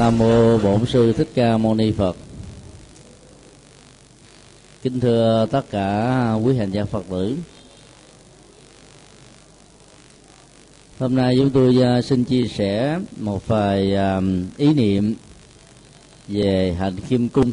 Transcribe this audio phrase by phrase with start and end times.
[0.00, 2.16] Nam mô Bổn sư Thích Ca Mâu Ni Phật.
[4.82, 7.36] Kính thưa tất cả quý hành giả Phật tử.
[10.98, 14.20] Hôm nay chúng tôi à, xin chia sẻ một vài à,
[14.56, 15.14] ý niệm
[16.28, 17.52] về hành kim cung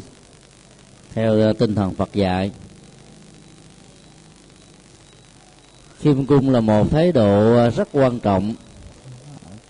[1.14, 2.50] theo à, tinh thần Phật dạy.
[6.02, 8.54] Kim cung là một thái độ rất quan trọng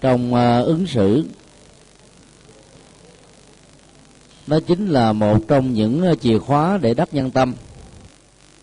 [0.00, 0.34] trong
[0.64, 1.24] ứng xử
[4.48, 7.55] nó chính là một trong những ờ, chìa khóa để đắc nhân tâm.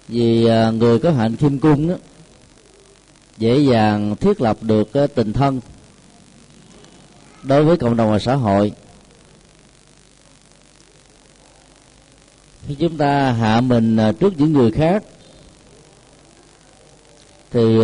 [0.07, 1.95] Vì ờ, người có hạnh kim cung đó,
[3.37, 5.61] dễ dàng thiết lập được ờ, tình thân
[7.43, 8.71] đối với cộng đồng và xã hội.
[12.67, 15.03] Khi chúng ta hạ mình trước những người khác
[17.51, 17.77] thì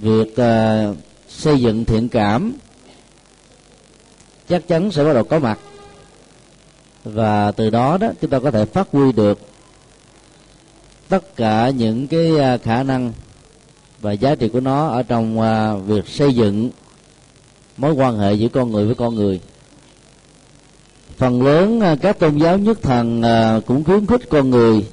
[0.00, 0.34] việc
[1.28, 2.52] xây dựng thiện cảm
[4.48, 5.58] chắc chắn sẽ bắt đầu có mặt
[7.04, 9.40] và từ đó đó, chúng ta có thể phát huy được
[11.08, 13.12] tất cả những cái à, khả năng
[14.00, 16.70] và giá trị của nó ở trong à, việc xây dựng
[17.76, 19.40] mối quan hệ giữa con người với con người.
[21.16, 23.22] Phần lớn à, các tôn giáo nhất thần
[23.66, 24.86] cũng khuyến khích con người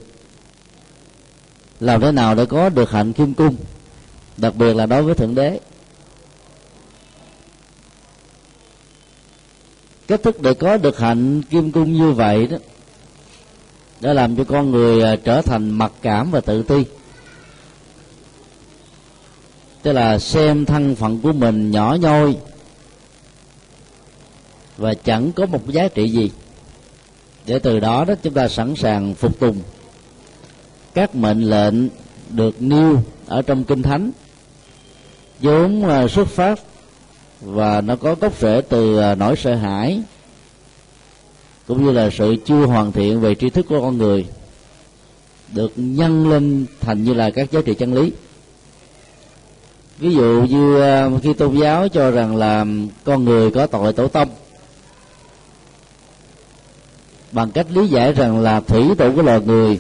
[1.80, 3.56] làm thế nào để có được hạnh kim cung,
[4.38, 5.60] đặc biệt là đối với thượng đế.
[10.08, 12.58] Cách thức để có được hạnh kim cung như vậy đó,
[14.02, 16.84] đã làm cho con người à, trở thành mặc cảm và tự ti.
[19.82, 22.38] Tức là xem thân phận của mình nhỏ nhoi
[24.78, 26.32] và chẳng có một giá trị gì.
[27.46, 29.62] Để từ đó đó chúng ta sẵn sàng phục tùng
[30.94, 31.76] các mệnh lệnh
[32.30, 34.12] được nêu ở trong kinh thánh.
[35.40, 36.60] Vốn à, xuất phát
[37.42, 40.02] và nó có gốc rễ từ à, nỗi sợ hãi,
[41.68, 44.26] cũng như là sự chưa hoàn thiện về tri thức của con người,
[45.52, 48.12] được nhân lên thành như là các giá trị chân lý.
[49.98, 52.66] Ví dụ như à, khi tôn giáo cho rằng là
[53.04, 54.30] con người có tội tổ tông,
[57.32, 59.80] bằng cách lý giải rằng là thủy tổ của loài người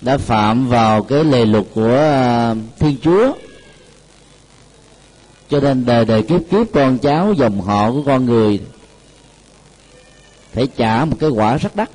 [0.00, 3.32] đã phạm vào cái lề luật của à, thiên chúa
[5.48, 8.60] cho nên đời đời kiếp kiếp con cháu dòng họ của con người
[10.52, 11.90] phải trả một cái quả rất đắt.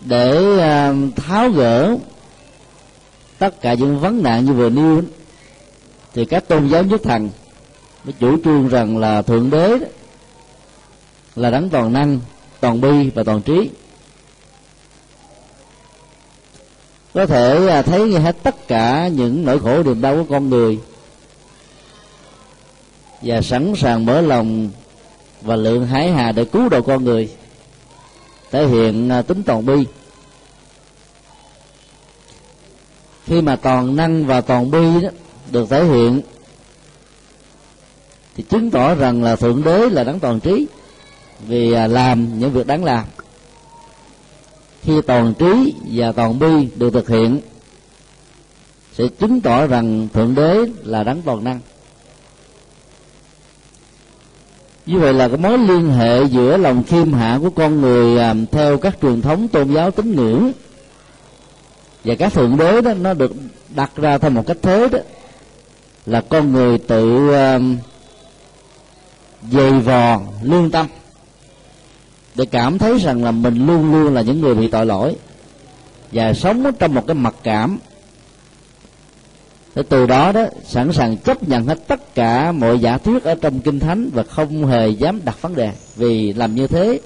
[0.00, 1.96] Để à, tháo gỡ
[3.38, 5.02] tất cả những vấn nạn như vừa nêu
[6.14, 7.30] thì các tôn giáo nhất thần
[8.04, 9.78] mới chủ trương rằng là thượng đế
[11.36, 12.20] là đấng toàn năng,
[12.60, 13.70] toàn bi và toàn trí.
[17.14, 20.50] Có thể à, thấy như hết tất cả những nỗi khổ niềm đau của con
[20.50, 20.78] người
[23.22, 24.70] và sẵn sàng mở lòng
[25.42, 27.30] và lượng hải hà để cứu độ con người.
[28.50, 29.74] Thể hiện à, tính toàn bi.
[33.24, 35.08] Khi mà toàn năng và toàn bi đó
[35.50, 36.20] được thể hiện,
[38.36, 40.66] thì chứng tỏ rằng là thượng đế là đáng toàn trí
[41.46, 43.04] vì à, làm những việc đáng làm
[44.82, 47.40] khi toàn trí và toàn bi được thực hiện,
[48.92, 51.60] sẽ chứng tỏ rằng thượng đế là đáng toàn năng.
[54.86, 58.34] Như vậy là cái mối liên hệ giữa lòng khiêm hạ của con người à,
[58.52, 60.52] theo các truyền thống tôn giáo tín ngưỡng
[62.04, 63.32] và các thượng đế đó, nó được
[63.74, 64.98] đặt ra theo một cách thế đó,
[66.06, 67.58] là con người tự à,
[69.52, 70.86] dày vò, lương tâm
[72.34, 75.16] để cảm thấy rằng là mình luôn luôn là những người bị tội lỗi.
[76.12, 77.78] Và sống trong một cái mặc cảm.
[79.74, 83.34] Để từ đó đó, sẵn sàng chấp nhận hết tất cả mọi giả thuyết ở
[83.34, 85.72] trong kinh thánh và không hề dám đặt vấn đề.
[85.96, 87.00] Vì làm như thế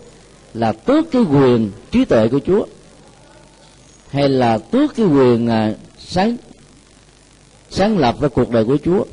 [0.55, 2.67] là tước cái quyền trí tuệ của Chúa,
[4.09, 6.37] hay là tước cái quyền à, sáng
[7.71, 9.05] sáng lập ra cuộc đời của Chúa.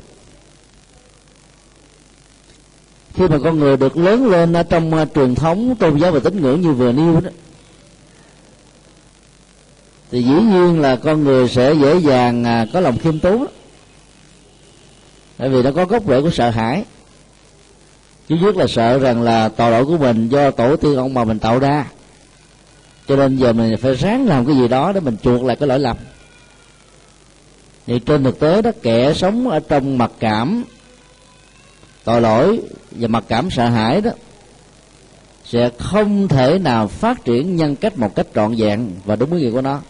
[3.14, 6.20] Khi mà con người được lớn lên ở trong uh, truyền thống tôn giáo và
[6.20, 7.30] tín ngưỡng như vừa nêu đó
[10.10, 13.46] thì dĩ nhiên là con người sẽ dễ dàng uh, có lòng khiêm tốn đó.
[15.36, 16.84] tại vì nó có gốc rễ của sợ hãi.
[18.28, 21.24] Chứ nhất là sợ rằng là tội lỗi của mình do tổ tiên ông bà
[21.24, 21.86] mình tạo ra.
[23.08, 25.68] Cho nên giờ mình phải ráng làm cái gì đó để mình chuộc lại cái
[25.68, 25.96] lỗi lầm.
[27.86, 30.64] Thì trên thực tế đó kẻ sống ở trong mặc cảm
[32.04, 32.60] tội lỗi
[32.90, 34.10] và mặc cảm sợ hãi đó
[35.44, 39.42] sẽ không thể nào phát triển nhân cách một cách trọn vẹn và đúng ý
[39.42, 39.80] nghĩa của nó.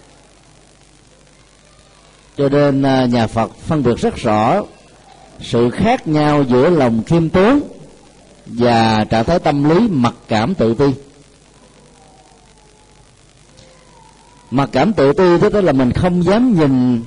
[2.37, 4.62] Cho nên à, nhà Phật phân biệt rất rõ
[5.40, 7.61] sự khác nhau giữa lòng khiêm tốn
[8.46, 10.87] và trạng thái tâm lý mặc cảm tự ti.
[14.50, 17.02] Mặc cảm tự ti tức là mình không dám nhìn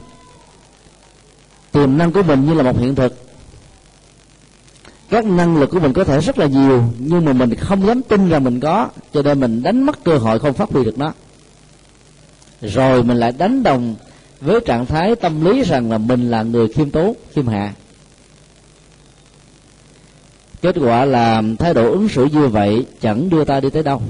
[1.72, 3.27] tiềm năng của mình như là một hiện thực
[5.10, 8.02] các năng lực của mình có thể rất là nhiều, nhưng mà mình không dám
[8.02, 10.98] tin rằng mình có, cho nên mình đánh mất cơ hội không phát huy được
[10.98, 11.14] nó.
[12.62, 13.96] Rồi mình lại đánh đồng
[14.42, 17.74] với trạng thái tâm lý rằng là mình là người khiêm tốn, khiêm hạ.
[20.62, 24.02] Kết quả là thái độ ứng xử như vậy chẳng đưa ta đi tới đâu.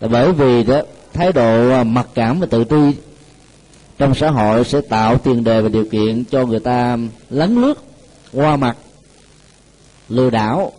[0.00, 0.80] Là bởi vì đó,
[1.12, 2.98] thái độ à, mặc cảm và tự ti
[3.98, 6.98] trong xã hội sẽ tạo tiền đề và điều kiện cho người ta
[7.30, 7.91] lấn lướt
[8.32, 8.76] qua mặt
[10.08, 10.72] lừa đảo.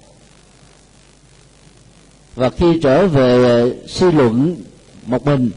[2.35, 4.55] Và khi trở về ờ, suy luận
[5.05, 5.51] một mình.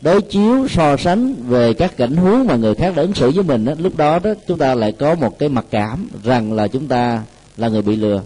[0.00, 3.44] Đối chiếu so sánh về các cảnh huống mà người khác đã ứng xử với
[3.44, 6.68] mình đó, lúc đó đó chúng ta lại có một cái mặc cảm rằng là
[6.68, 7.22] chúng ta
[7.56, 8.22] là người bị lừa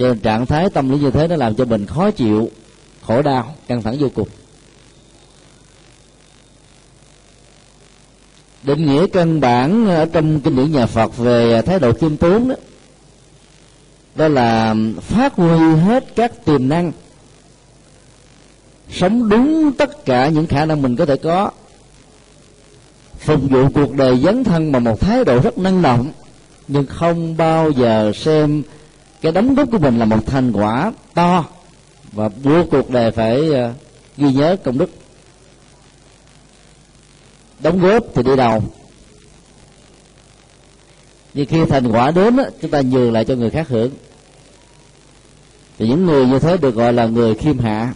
[0.00, 2.50] cho nên trạng thái tâm lý như thế nó làm cho mình khó chịu,
[3.02, 4.28] khổ đau, căng thẳng vô cùng.
[8.62, 12.48] Định nghĩa căn bản ở trong kinh điển nhà Phật về thái độ khiêm tốn
[12.48, 12.54] đó
[14.14, 16.92] đó là phát huy hết các tiềm năng,
[18.90, 21.50] sống đúng tất cả những khả năng mình có thể có,
[23.18, 26.12] phục vụ cuộc đời dấn thân bằng một thái độ rất năng động,
[26.68, 28.62] nhưng không bao giờ xem
[29.20, 31.44] cái đóng góp của mình là một thành quả to
[32.12, 33.72] và buộc cuộc đời phải ờ,
[34.16, 34.90] ghi nhớ công đức.
[37.60, 38.62] Đóng góp thì đi đầu.
[41.34, 43.90] Nhưng khi thành quả đến chúng ta nhường lại cho người khác hưởng.
[45.78, 47.94] Thì những người như thế được gọi là người khiêm hạ.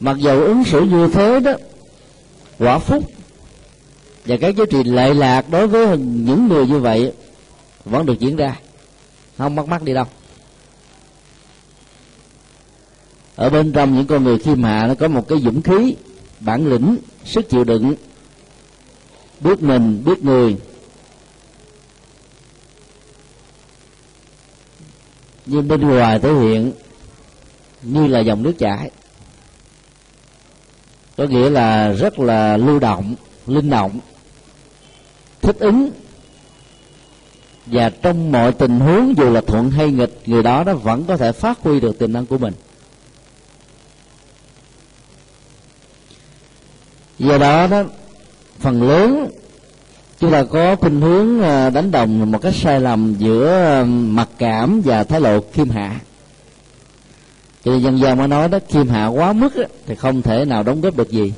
[0.00, 1.52] Mặc dầu ứng xử như thế đó,
[2.58, 3.10] quả phúc
[4.26, 7.12] và các giá trị lệ lạc đối với những người như vậy
[7.84, 8.56] vẫn được diễn ra.
[9.38, 10.04] Không mất mắt đi đâu.
[13.36, 15.96] Ở bên trong những con người khiêm hạ, nó có một cái dũng khí,
[16.40, 17.94] bản lĩnh, sức chịu đựng.
[19.40, 20.56] Biết mình, biết người.
[25.46, 26.72] Nhưng bên ngoài thể hiện
[27.82, 28.90] như là dòng nước chảy.
[31.16, 33.14] Có nghĩa là rất là lưu động,
[33.46, 34.00] linh động,
[35.40, 35.90] thích ứng
[37.66, 41.16] và trong mọi tình huống, dù là thuận hay nghịch, người đó nó vẫn có
[41.16, 42.54] thể phát huy được tiềm năng của mình.
[47.18, 47.82] Do đó đó,
[48.58, 49.28] phần lớn
[50.18, 54.28] chúng ta có khuynh hướng à, đánh đồng một cách sai lầm giữa à, mặc
[54.38, 56.00] cảm và thái độ khiêm hạ.
[57.64, 59.52] Cho nên dân gian mới nói đó, khiêm hạ quá mức
[59.86, 61.32] thì không thể nào đóng góp được gì.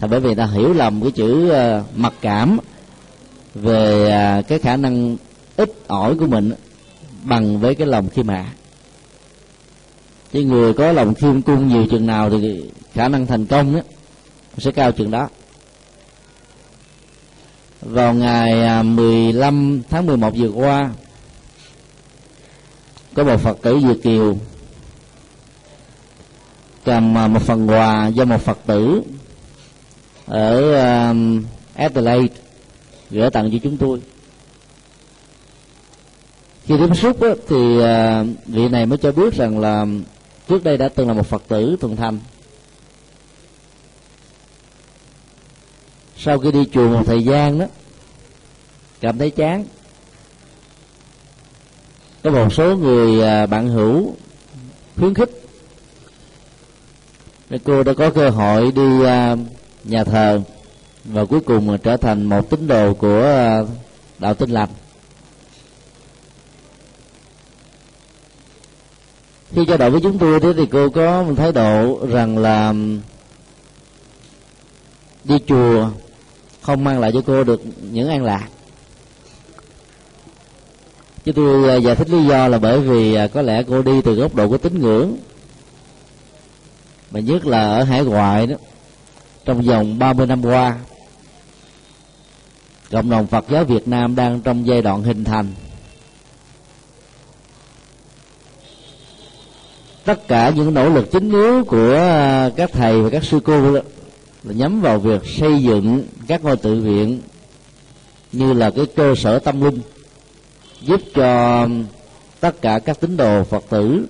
[0.00, 2.58] Là bởi vì ta hiểu lầm cái chữ à, mặc cảm
[3.54, 5.16] về à, cái khả năng
[5.56, 6.52] ít ỏi của mình
[7.22, 8.46] bằng với cái lòng khiêm hạ.
[10.32, 13.80] Chứ người có lòng khiêm cung nhiều chừng nào thì khả năng thành công đó
[14.58, 15.28] sẽ cao chừng đó.
[17.80, 20.90] Vào ngày à, 15 tháng 11 vừa qua,
[23.14, 24.36] có một Phật tử Việt Kiều
[26.84, 29.02] cầm à, một phần quà do một Phật tử
[30.26, 30.74] ở
[31.74, 32.43] Adelaide
[33.14, 34.00] gửi tặng cho chúng tôi.
[36.64, 39.86] Khi tiếp xúc á, thì à, vị này mới cho biết rằng là
[40.48, 42.18] trước đây đã từng là một Phật tử thuần thành
[46.16, 47.66] sau khi đi chùa một thời gian đó
[49.00, 49.64] cảm thấy chán.
[52.22, 54.14] Có một số người à, bạn hữu
[54.96, 55.30] khuyến khích.
[57.50, 59.36] Nên cô đã có cơ hội đi à,
[59.84, 60.40] nhà thờ
[61.04, 63.62] và cuối cùng trở thành một tín đồ của à,
[64.18, 64.68] đạo tinh lành.
[69.52, 72.74] Khi trao đổi với chúng tôi thế thì cô có một thái độ rằng là
[75.24, 75.90] đi chùa
[76.60, 78.48] không mang lại cho cô được những an lạc.
[81.24, 84.02] Chứ tôi à, giải thích lý do là bởi vì à, có lẽ cô đi
[84.02, 85.16] từ góc độ của tín ngưỡng,
[87.10, 88.56] mà nhất là ở hải ngoại đó,
[89.44, 90.78] trong vòng 30 năm qua
[92.90, 95.46] cộng đồng Phật giáo Việt Nam đang trong giai đoạn hình thành.
[100.04, 101.98] Tất cả những nỗ lực chính yếu của
[102.56, 103.82] các thầy và các sư cô là
[104.42, 107.20] nhắm vào việc xây dựng các ngôi tự viện
[108.32, 109.80] như là cái cơ sở tâm linh,
[110.80, 111.68] giúp cho
[112.40, 114.06] tất cả các tín đồ phật tử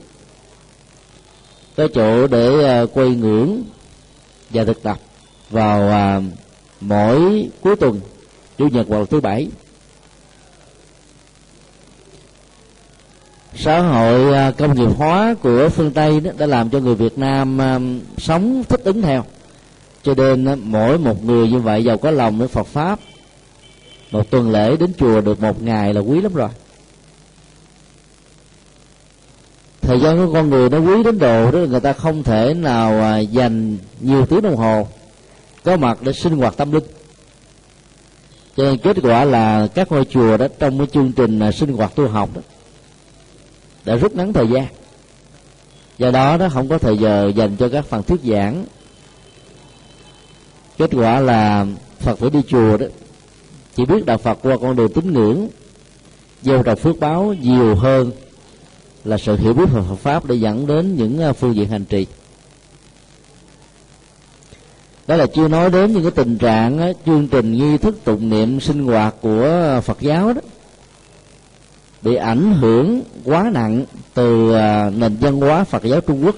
[1.76, 3.62] có chỗ để à, quay ngưỡng
[4.50, 4.98] và thực tập
[5.50, 6.20] vào à,
[6.80, 8.00] mỗi cuối tuần
[8.58, 9.48] chủ nhật hoặc thứ bảy.
[13.56, 17.18] Xã hội à, công nghiệp hóa của phương tây đó đã làm cho người việt
[17.18, 17.78] nam à,
[18.18, 19.24] sống, thích ứng theo.
[20.02, 22.98] Cho nên à, mỗi một người như vậy giàu có lòng với phật pháp,
[24.10, 26.48] một tuần lễ đến chùa được một ngày là quý lắm rồi.
[29.80, 33.22] Thời gian của con người nó quý đến độ đó người ta không thể nào
[33.22, 34.86] dành nhiều tiếng đồng hồ
[35.62, 36.84] có mặt để sinh hoạt tâm linh
[38.56, 41.72] cho nên kết quả là các ngôi chùa đó trong cái chương trình à, sinh
[41.72, 42.40] hoạt tu học đó,
[43.84, 44.66] đã rút ngắn thời gian.
[45.98, 48.64] Do đó nó không có thời giờ dành cho các phần thuyết giảng.
[50.78, 51.66] Kết quả là
[52.00, 52.86] phật tử đi chùa đó,
[53.76, 55.48] chỉ biết đạo phật qua con đường tín ngưỡng,
[56.42, 58.10] gieo trồng phước báo nhiều hơn
[59.04, 61.84] là sự hiểu biết về Phật pháp để dẫn đến những à, phương diện hành
[61.84, 62.06] trì
[65.06, 68.60] đó là chưa nói đến những cái tình trạng chương trình nghi thức tụng niệm
[68.60, 70.40] sinh hoạt của Phật giáo đó,
[72.02, 73.84] bị ảnh hưởng quá nặng
[74.14, 76.36] từ à, nền văn hóa Phật giáo Trung Quốc.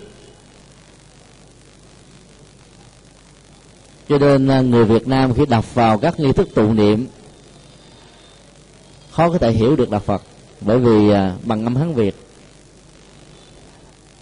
[4.08, 7.06] Cho nên à, người Việt Nam khi đọc vào các nghi thức tụng niệm,
[9.10, 10.22] khó có thể hiểu được đạo Phật,
[10.60, 12.14] bởi vì à, bằng âm Hán Việt.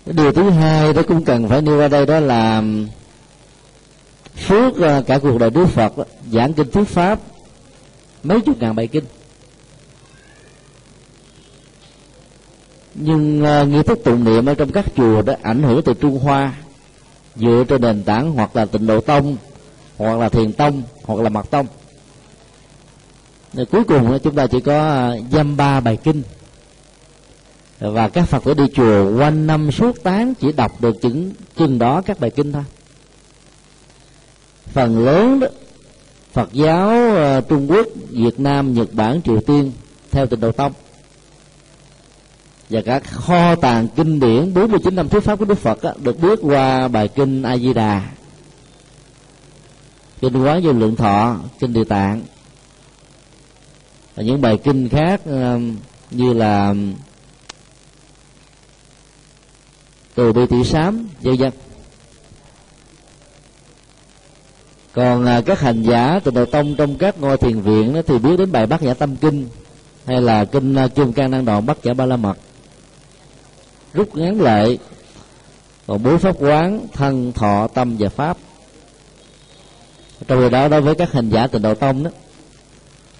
[0.06, 2.62] Điều thứ hai đó cũng cần phải nêu ra đây đó là
[4.36, 5.92] suốt à, cả cuộc đời Đức Phật
[6.32, 7.18] giảng kinh thuyết pháp
[8.22, 9.04] mấy chục ngàn bài kinh.
[12.94, 16.18] Nhưng uh, nghi thức tụng niệm ở trong các chùa đó ảnh hưởng từ Trung
[16.18, 16.52] Hoa
[17.36, 19.36] dựa trên nền tảng hoặc là tịnh độ tông
[19.96, 21.66] hoặc là thiền tông hoặc là mật tông.
[23.52, 26.22] Rồi cuối cùng chúng ta chỉ có à, dăm ba bài kinh.
[27.78, 31.78] Và các phật tử đi chùa quanh năm suốt tháng chỉ đọc được chừng chừng
[31.78, 32.64] đó các bài kinh thôi
[34.74, 35.48] phần lớn đó
[36.32, 39.72] Phật giáo ờ, Trung Quốc, Việt Nam, Nhật Bản, Triều Tiên
[40.10, 40.72] theo tịnh độ tông.
[42.70, 46.20] Và các kho tàng kinh điển 49 năm thuyết pháp của Đức Phật đó, được
[46.20, 48.10] bước qua bài kinh A Di Đà,
[50.20, 52.22] kinh quán vô lượng thọ, kinh địa tạng.
[54.14, 55.60] Và những bài kinh khác ờ,
[56.10, 56.74] như là
[60.14, 61.52] từ bi tỷ sám vân vân.
[64.94, 68.18] Còn à, các hành giả từ đầu tông trong các ngôi thiền viện đó, thì
[68.18, 69.48] biết đến bài bát nhã tâm kinh
[70.06, 72.38] hay là kinh à, kim cang năng đoạn bát nhã ba la mật.
[73.94, 74.78] Rút ngắn lại
[75.86, 78.36] còn bốn pháp quán thân thọ tâm và pháp.
[80.28, 82.10] Trong khi đó đối với các hành giả từ đầu tông đó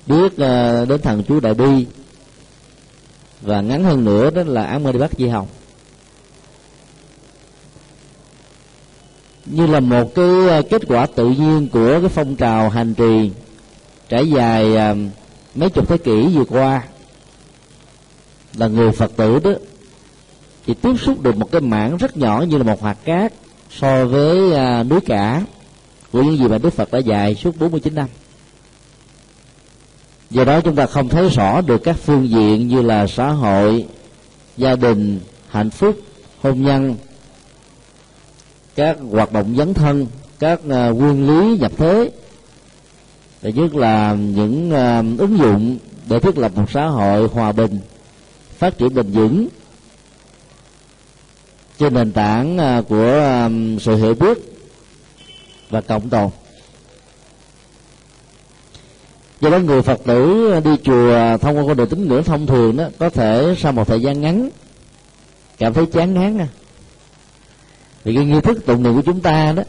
[0.06, 1.86] biết uh, đến thần chú đại bi
[3.40, 5.46] và ngắn hơn nữa đó là ám mê đi bát di hồng.
[9.46, 13.30] Như là một cái ờ, kết quả tự nhiên của cái phong trào hành trì
[14.08, 14.96] trải dài ờ,
[15.54, 16.82] mấy chục thế kỷ vừa qua
[18.56, 19.50] là người phật tử đó
[20.66, 23.32] thì tiếp xúc được một cái mảng rất nhỏ như là một hạt cát
[23.70, 25.42] so với ờ, núi cả
[26.12, 28.08] của những gì mà Đức Phật đã dạy suốt 49 năm.
[30.30, 33.86] Do đó chúng ta không thấy rõ được các phương diện như là xã hội,
[34.56, 35.98] gia đình, hạnh phúc,
[36.42, 36.96] hôn nhân,
[38.74, 40.06] các hoạt động dấn thân
[40.38, 42.10] các uh, nguyên lý nhập thế.
[43.42, 45.78] Thứ nhất là những uh, ứng dụng
[46.08, 47.78] để thiết lập một xã hội hòa bình
[48.58, 49.48] phát triển bền vững.
[51.78, 53.48] Trên nền tảng uh, của
[53.80, 54.38] sự hiểu biết
[55.70, 56.30] và cộng đồng.
[59.40, 62.76] Do đó người phật tử đi chùa thông qua con đường tín ngưỡng thông thường
[62.76, 64.50] đó có thể sau một thời gian ngắn
[65.58, 66.46] cảm thấy chán ngán
[68.04, 69.62] thì vì cái nghi thức tụng niệm của chúng ta đó,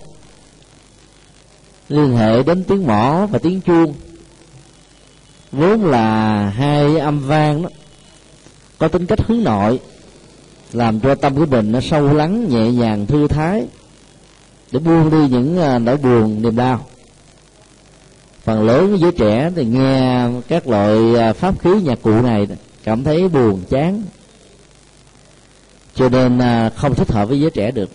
[1.90, 3.94] liên hệ đến tiếng mõ và tiếng chuông.
[5.52, 7.70] Vốn là hai âm vang đó,
[8.78, 9.80] có tính cách hướng nội,
[10.74, 13.68] làm cho tâm của mình nó sâu lắng, nhẹ nhàng, thư thái,
[14.72, 16.86] để buông đi những à, nỗi buồn, niềm đau.
[18.44, 22.48] Phần lớn giới trẻ thì nghe các loại à, pháp khí nhạc cụ này
[22.84, 24.04] cảm thấy buồn, chán.
[25.96, 27.90] Cho nên à, không thích hợp với giới trẻ được.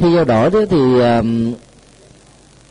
[0.00, 1.54] Khi giao đổi đó thì um,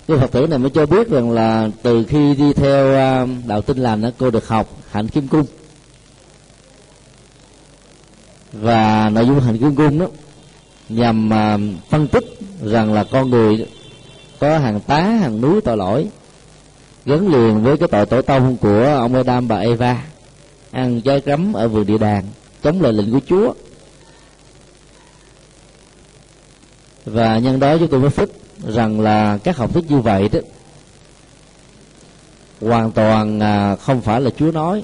[0.07, 2.85] cô cái phật tử này mới cho biết rằng là từ khi đi theo
[3.19, 5.45] um, đạo tinh lành đó, cô được học hạnh kim cung.
[8.51, 10.05] Và nội dung hạnh kim cung đó
[10.89, 13.67] nhằm um, phân tích rằng là con người
[14.39, 16.07] có hàng tá, hàng núi tội lỗi,
[17.05, 20.03] gắn liền với cái tội tổ tông của ông Adam và Eva,
[20.71, 22.23] ăn trái cấm ở vườn địa đàng,
[22.63, 23.53] chống lời lệnh của Chúa.
[27.11, 28.29] Và nhân đó chúng tôi mới phích
[28.67, 30.39] rằng là các học thuyết như vậy đó,
[32.61, 34.83] hoàn toàn à, không phải là Chúa nói,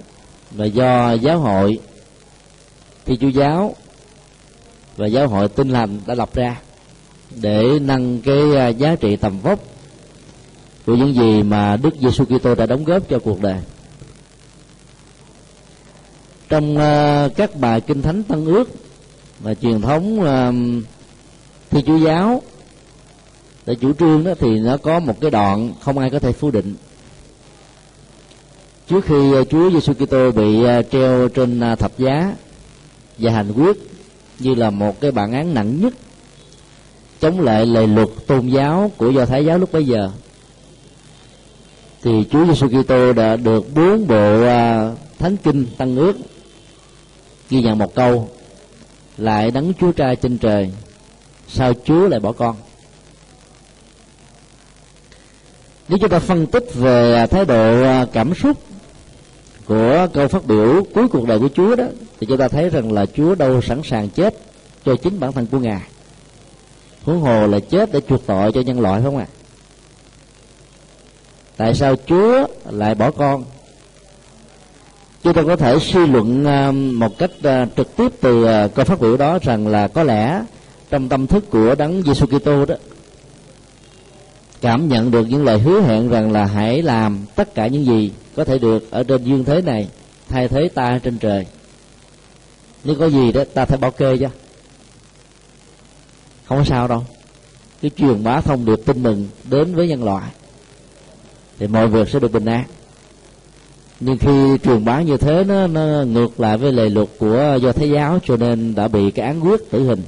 [0.51, 1.79] mà do giáo hội
[3.05, 3.75] thì chúa giáo
[4.97, 6.61] và giáo hội tinh lành đã lập ra
[7.41, 9.59] để nâng cái à, giá trị tầm vóc
[10.85, 13.59] của những gì mà Đức Giêsu Kitô đã đóng góp cho cuộc đời.
[16.49, 18.69] Trong à, các bài kinh thánh tân ước
[19.39, 20.19] và truyền thống
[21.73, 22.41] thi chúa giáo
[23.65, 26.51] để chủ trương đó, thì nó có một cái đoạn không ai có thể phủ
[26.51, 26.75] định.
[28.87, 32.33] Trước khi à, Chúa Giêsu Kitô bị à, treo trên à, thập giá
[33.17, 33.77] và hành quyết
[34.39, 35.93] như là một cái bản án nặng nhất
[37.19, 40.11] chống lại lời luật tôn giáo của do thái giáo lúc bấy giờ,
[42.01, 44.43] thì Chúa Giêsu Kitô đã được bốn bộ
[45.19, 46.13] thánh kinh tăng ước
[47.49, 48.29] ghi nhận một câu,
[49.17, 50.71] lại đấng Chúa trai trên trời
[51.53, 52.55] sao Chúa lại bỏ con?
[55.87, 58.57] Nếu chúng ta phân tích về à, thái độ à, cảm xúc
[59.65, 61.85] của câu phát biểu cuối cuộc đời của Chúa đó,
[62.19, 64.35] thì chúng ta thấy rằng là Chúa đâu sẵn sàng chết
[64.85, 65.81] cho chính bản thân của ngài.
[67.03, 69.27] Huống hồ là chết để chuộc tội cho nhân loại không ạ?
[69.29, 69.33] À?
[71.57, 73.43] tại sao Chúa lại bỏ con?
[75.23, 77.31] Chúng ta có thể suy luận à, một cách
[77.77, 78.45] trực tiếp từ
[78.75, 80.43] câu phát biểu đó rằng là có lẽ
[80.93, 82.75] trong tâm thức của đấng Giêsu Kitô đó
[84.61, 88.11] cảm nhận được những lời hứa hẹn rằng là hãy làm tất cả những gì
[88.35, 89.87] có thể được ở trên dương thế này
[90.29, 91.45] thay thế ta trên trời.
[92.83, 94.27] Nếu có gì đó ta phải bảo kê chứ
[96.45, 97.05] không có sao đâu.
[97.81, 100.29] Cái truyền bá thông điệp tin mừng đến với nhân loại
[101.59, 102.63] thì mọi việc sẽ được bình an.
[103.99, 107.71] Nhưng khi truyền bá như thế nó, nó ngược lại với lề luật của do
[107.71, 110.01] thái giáo cho nên đã bị cái án quyết tử hình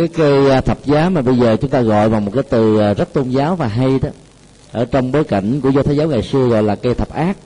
[0.00, 2.78] cái cây à, thập giá mà bây giờ chúng ta gọi bằng một cái từ
[2.80, 4.08] à, rất tôn giáo và hay đó.
[4.72, 7.36] Ở trong bối cảnh của do thái giáo ngày xưa gọi là cây thập ác.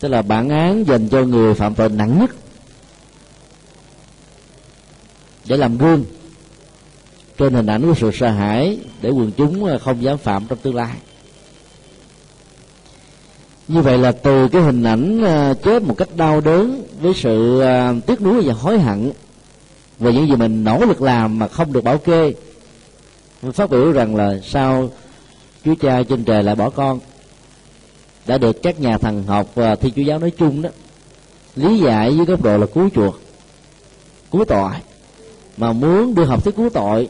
[0.00, 2.30] Tức là bản án dành cho người phạm tội nặng nhất.
[5.46, 6.04] Để làm gương
[7.38, 10.58] trên hình ảnh của sự sợ hãi để quần chúng à, không dám phạm trong
[10.58, 10.94] tương lai.
[13.68, 15.24] Như vậy là từ cái hình ảnh
[15.62, 17.62] chết một cách đau đớn với sự
[18.06, 19.12] tiếc nuối và hối hận
[19.98, 22.34] về những gì mình nỗ lực làm mà không được bảo kê.
[23.42, 24.88] Mình phát biểu rằng là sao
[25.64, 27.00] chúa cha trên trời lại bỏ con
[28.26, 30.70] đã được các nhà thần học và thi chúa giáo nói chung đó
[31.56, 33.20] lý giải với góc độ là cứu chuộc
[34.30, 34.70] cứu tội.
[35.56, 37.08] Mà muốn đưa học thuyết cứu tội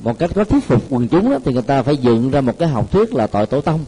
[0.00, 2.58] một cách có thuyết phục quần chúng đó, thì người ta phải dựng ra một
[2.58, 3.84] cái học thuyết là tội tổ tông.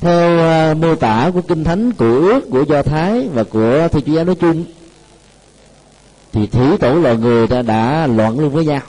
[0.00, 4.00] Theo uh, mô tả của kinh thánh của ước của do thái và của thi
[4.06, 4.64] chúa giáo nói chung
[6.32, 8.80] thì thủy tổ loài người đã, đã loạn luôn với nhau.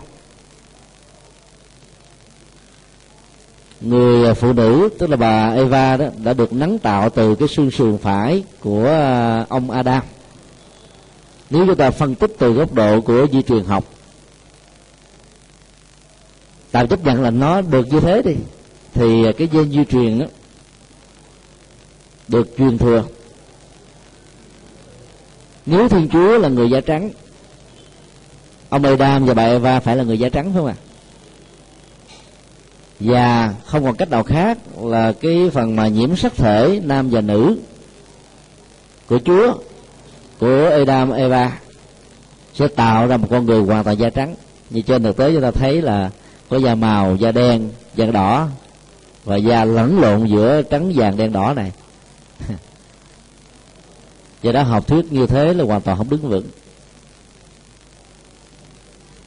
[3.81, 7.47] Người à, phụ nữ tức là bà Eva đó đã được nắng tạo từ cái
[7.47, 10.03] xương sườn phải của à, ông Adam.
[11.49, 13.83] Nếu chúng ta phân tích từ góc độ của di truyền học
[16.71, 18.35] tạm chấp nhận là nó được như thế đi
[18.93, 20.25] thì à, cái gen di truyền đó
[22.27, 23.03] được truyền thừa.
[25.65, 27.09] Nếu thiên chúa là người da trắng
[28.69, 30.75] ông Adam và bà Eva phải là người da trắng phải không ạ?
[30.77, 30.89] À?
[32.99, 37.21] và không còn cách nào khác là cái phần mà nhiễm sắc thể nam và
[37.21, 37.57] nữ
[39.07, 39.53] của Chúa,
[40.39, 41.59] của Adam Eva
[42.53, 44.35] sẽ tạo ra một con người hoàn toàn da trắng.
[44.69, 46.09] Như trên thực tế chúng ta thấy là
[46.49, 48.47] có da màu, da đen, da đỏ
[49.23, 51.71] và da lẫn lộn giữa trắng vàng, đen đỏ này.
[54.41, 56.45] Do đó học thuyết như thế là hoàn toàn không đứng vững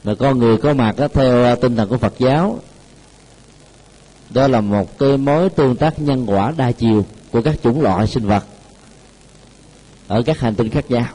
[0.03, 2.59] mà con người có mặt đó, theo à, tinh thần của Phật giáo
[4.29, 8.07] đó là một cái mối tương tác nhân quả đa chiều của các chủng loại
[8.07, 8.43] sinh vật
[10.07, 11.05] ở các hành tinh khác nhau.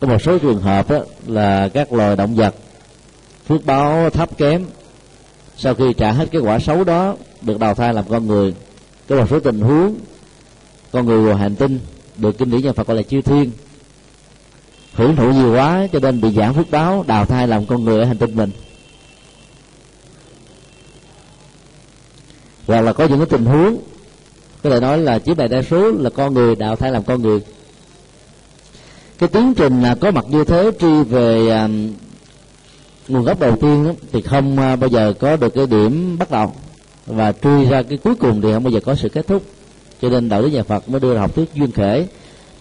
[0.00, 2.54] Có một số trường hợp đó là các loài động vật
[3.46, 4.66] phước báo thấp kém
[5.56, 8.54] sau khi trả hết cái quả xấu đó được đào thai làm con người.
[9.08, 9.94] Có một số tình huống
[10.92, 11.80] con người của hành tinh
[12.16, 13.50] được kinh điển nhân Phật gọi là chư thiên
[14.98, 17.98] hưởng thụ nhiều quá cho nên bị giảm phước báo đào thai làm con người
[17.98, 18.50] ở hành tinh mình.
[22.66, 23.76] Hoặc là có những cái tình huống
[24.62, 27.22] có thể nói là chỉ đại đa số là con người đào thai làm con
[27.22, 27.40] người.
[29.18, 31.92] Cái tiến trình là có mặt như thế truy về um,
[33.08, 36.30] nguồn gốc đầu tiên đó, thì không à, bao giờ có được cái điểm bắt
[36.30, 36.52] đầu.
[37.06, 39.42] Và truy ra cái cuối cùng thì không bao giờ có sự kết thúc.
[40.02, 42.06] Cho nên đạo lý nhà Phật mới đưa ra học thuyết duyên khể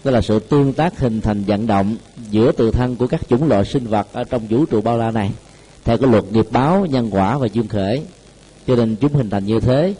[0.08, 1.96] đó là sự tương tác hình thành vận động
[2.30, 5.12] giữa tự thân của các chủng loại sinh vật ở trong vũ trụ bao la
[5.12, 5.32] này.
[5.84, 8.04] Theo cái luật nghiệp báo, nhân quả và duyên khởi.
[8.68, 9.94] Cho nên chúng hình thành như thế,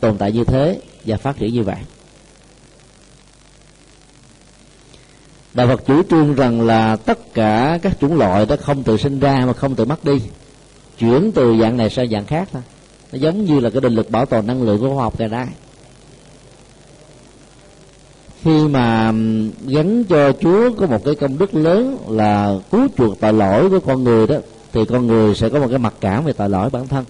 [0.00, 1.76] tồn tại như thế và phát triển như vậy.
[5.54, 9.20] Đạo phật chủ trương rằng là tất cả các chủng loại đó không tự sinh
[9.20, 10.20] ra mà không tự mất đi.
[10.98, 12.62] Chuyển từ dạng này sang dạng khác thôi.
[13.12, 15.28] Nó giống như là cái định lực bảo tồn năng lượng của khoa học ngày
[15.28, 15.46] nay
[18.42, 19.12] khi mà
[19.66, 23.80] gắn cho Chúa có một cái công đức lớn là cứu chuộc tội lỗi của
[23.80, 24.36] con người đó,
[24.72, 27.04] thì con người sẽ có một cái mặc cảm về tội lỗi bản thân.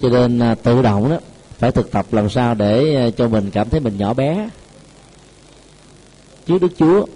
[0.00, 1.18] Cho nên à, tự động đó,
[1.58, 4.48] phải thực tập làm sao để à, cho mình cảm thấy mình nhỏ bé.
[6.46, 7.06] Trước Đức Chúa,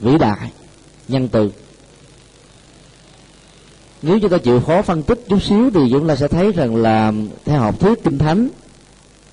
[0.00, 0.52] vĩ đại,
[1.08, 1.50] nhân từ.
[4.02, 6.76] Nếu chúng ta chịu khó phân tích chút xíu thì chúng ta sẽ thấy rằng
[6.76, 7.12] là
[7.44, 8.48] theo học thuyết kinh thánh,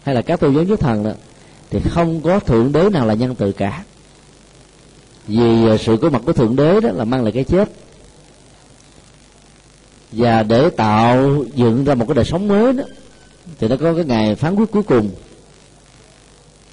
[0.03, 1.11] hay là các tôn giáo nhất thần đó
[1.69, 3.83] thì không có thượng đế nào là nhân từ cả.
[5.27, 7.69] Vì à, sự có mặt của thượng đế đó là mang lại cái chết.
[10.11, 12.83] Và để tạo dựng ra một cái đời sống mới đó,
[13.59, 15.09] thì nó có cái ngày phán quyết cuối cùng.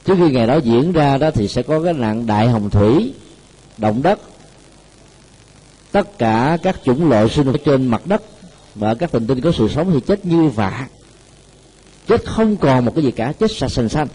[0.04, 3.14] Trước khi ngày đó diễn ra đó thì sẽ có cái nạn đại hồng thủy,
[3.78, 4.20] động đất.
[5.92, 8.22] Tất cả các chủng loại sinh vật trên mặt đất
[8.74, 10.88] và các hành tinh có sự sống thì chết như vạ.
[12.06, 14.06] Chết không còn một cái gì cả, chết sạch sành xanh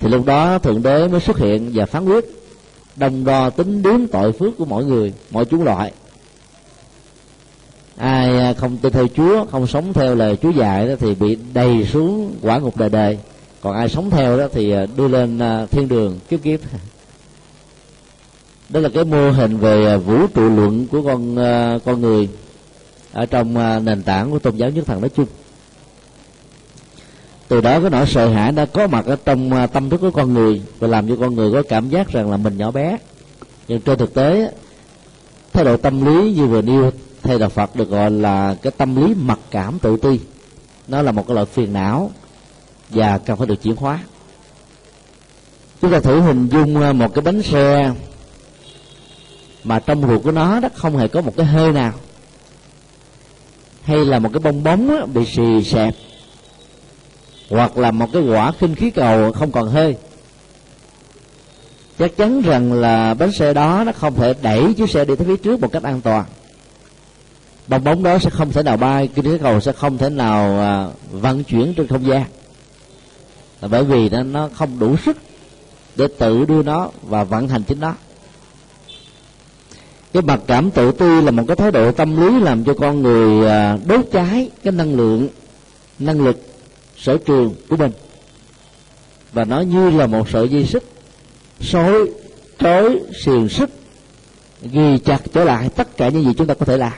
[0.00, 2.24] thì lúc đó thượng đế mới xuất hiện và phán quyết,
[2.96, 5.92] đồng đo tính đếm tội phước của mỗi người mọi chúng loại.
[7.96, 11.38] Ai à, không tin theo chúa, không sống theo lời chúa dạy đó thì bị
[11.54, 13.18] đầy xuống quả ngục đời đời.
[13.60, 16.60] Còn ai sống theo đó thì à, đưa lên à, thiên đường kiếp kiếp.
[18.68, 21.36] Đó là cái mô hình về vũ trụ luận của con
[21.84, 22.28] con người
[23.12, 25.26] ở trong nền tảng của tôn giáo nhất thần nói chung
[27.50, 30.10] từ đó cái nỗi sợ hãi đã có mặt ở trong à, tâm thức của
[30.10, 32.98] con người và làm cho con người có cảm giác rằng là mình nhỏ bé.
[33.68, 34.52] Nhưng trên thực tế
[35.52, 36.90] thái độ tâm lý như vừa nêu,
[37.22, 40.20] thầy đạo phật được gọi là cái tâm lý mặc cảm tự ti.
[40.88, 42.10] Nó là một cái loại phiền não
[42.90, 43.98] và cần phải được chuyển hóa.
[45.82, 47.92] Chúng ta thử hình dung à, một cái bánh xe
[49.64, 51.92] mà trong ruột của nó đó không hề có một cái hơi nào.
[53.82, 55.94] Hay là một cái bong bóng bị xì xẹp
[57.50, 59.96] hoặc là một cái quả khinh khí cầu không còn hơi.
[61.98, 65.26] Chắc chắn rằng là bánh xe đó nó không thể đẩy chiếc xe đi tới
[65.26, 66.24] phía trước một cách an toàn.
[67.66, 70.60] Bong bóng đó sẽ không thể nào bay kinh khí cầu sẽ không thể nào
[70.60, 72.24] à, vận chuyển trên không gian.
[73.60, 75.16] Là bởi vì nó, nó không đủ sức
[75.96, 77.94] để tự đưa nó và vận hành chính nó.
[80.12, 83.02] Cái mặc cảm tự ti là một cái thái độ tâm lý làm cho con
[83.02, 85.28] người à, đốt cháy cái năng lượng
[85.98, 86.49] năng lực
[87.00, 87.92] sở trường của mình.
[89.32, 90.84] Và nó như là một sợi dây xích,
[91.60, 91.94] sói,
[92.58, 93.70] trói, xiềng xích,
[94.62, 96.92] ghi chặt trở lại tất cả những gì chúng ta có thể làm.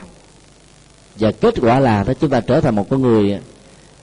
[1.15, 3.39] Và kết quả là đó, chúng ta trở thành một con người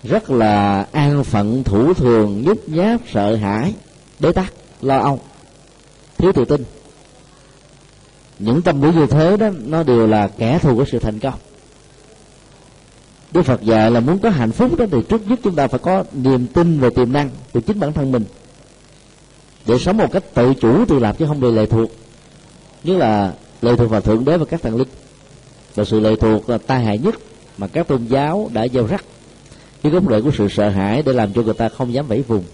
[0.03, 3.75] rất là an phận, thủ thường, nhút nhát, sợ hãi,
[4.21, 5.21] bế tắc, lo âu,
[6.19, 6.65] thiếu tự tin.
[8.39, 11.35] Những tâm lý như thế đó, nó đều là kẻ thù của sự thành công.
[13.33, 15.79] Đức Phật dạy là muốn có hạnh phúc đó, thì trước nhất chúng ta phải
[15.79, 18.25] có niềm tin về tiềm năng từ chính bản thân mình.
[19.67, 21.91] Để sống một cách tự chủ tự lập chứ không bị lệ thuộc.
[22.85, 24.89] Như là lệ thuộc vào thượng đế và các thần linh.
[25.75, 27.15] Và sự lệ thuộc là tai hại nhất
[27.59, 29.05] mà các tôn giáo đã gieo rắc.
[29.83, 32.23] Cái gốc rễ của sự sợ hãi để làm cho người ta không dám vẫy
[32.23, 32.45] vùng.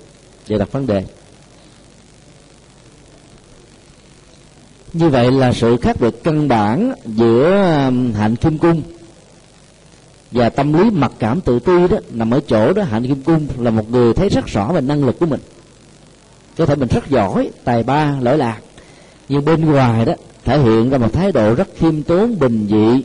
[0.49, 1.05] Và đặt vấn đề.
[4.93, 8.83] Như vậy là sự khác biệt căn bản giữa um, hạnh kim cung
[10.37, 13.49] và tâm lý mặc cảm tự ti đó, nằm ở chỗ đó, hạnh kim cung
[13.59, 15.41] là một người thấy rất rõ về năng lực của mình.
[16.57, 18.61] Có thể mình rất giỏi, tài ba, lỗi lạc.
[19.29, 20.13] Nhưng bên ngoài đó,
[20.45, 23.05] thể hiện ra một thái độ rất khiêm tốn, bình dị.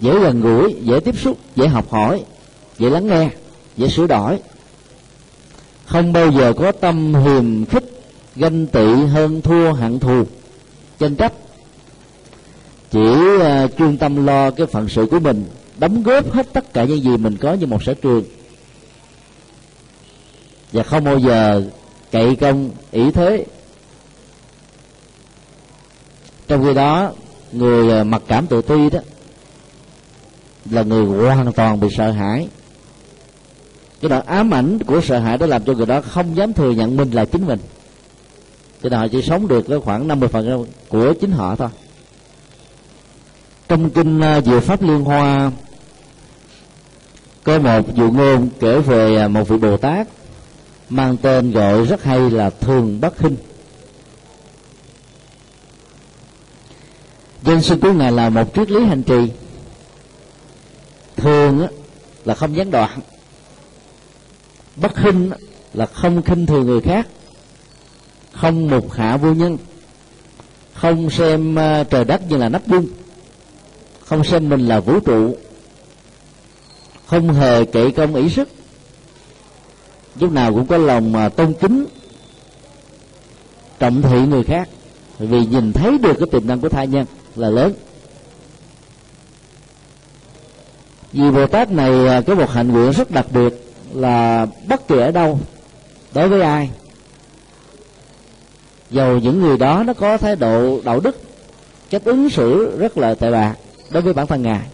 [0.00, 2.24] Dễ gần gũi, dễ tiếp xúc, dễ học hỏi,
[2.78, 3.30] dễ lắng nghe,
[3.76, 4.38] dễ sửa đổi.
[5.86, 7.84] Không bao giờ có tâm hiềm khích,
[8.36, 10.24] ganh tị hơn thua hận thù.
[10.98, 11.32] Tranh chấp
[12.90, 15.44] chỉ uh, chuyên tâm lo cái phận sự của mình
[15.78, 18.24] đóng góp hết tất cả những gì mình có như một sở trường.
[20.72, 21.62] Và không bao giờ
[22.10, 23.44] cậy công ý thế.
[26.48, 27.12] Trong khi đó
[27.52, 29.00] người à, mặc cảm tự ti đó
[30.70, 32.48] là người hoàn toàn bị sợ hãi.
[34.00, 36.70] Cái đoạn ám ảnh của sợ hãi đó làm cho người đó không dám thừa
[36.70, 37.58] nhận mình là chính mình.
[38.82, 41.68] Cho nên họ chỉ sống được khoảng 50 phần của chính họ thôi
[43.68, 45.50] trong kinh à, Diệu Pháp Liên Hoa
[47.44, 50.08] có một dụ ngôn kể về à, một vị Bồ Tát
[50.88, 53.36] mang tên gọi rất hay là Thường Bất Hinh.
[57.42, 59.30] Danh sư của ngài là một triết lý hành trì.
[61.16, 61.66] Thường
[62.24, 63.00] là không gián đoạn,
[64.76, 65.30] bất hinh
[65.74, 67.06] là không khinh thường người khác,
[68.32, 69.58] không mục hạ vô nhân,
[70.74, 72.86] không xem à, trời đất như là nắp vung
[74.06, 75.36] không xem mình là vũ trụ.
[77.06, 78.48] Không hề kệ công ý sức.
[80.20, 81.86] Lúc nào cũng có lòng mà tôn kính,
[83.78, 84.68] trọng thị người khác.
[85.18, 87.72] Vì nhìn thấy được cái tiềm năng của thai nhân là lớn.
[91.12, 93.54] Vì bồ tát này à, có một hạnh nguyện rất đặc biệt
[93.94, 95.38] là bất kỳ ở đâu,
[96.14, 96.70] đối với ai
[98.90, 101.20] dầu những người đó nó có thái độ đạo đức,
[101.90, 103.54] cách ứng xử rất là tệ bạc
[103.90, 104.66] đối với bản thân ngài.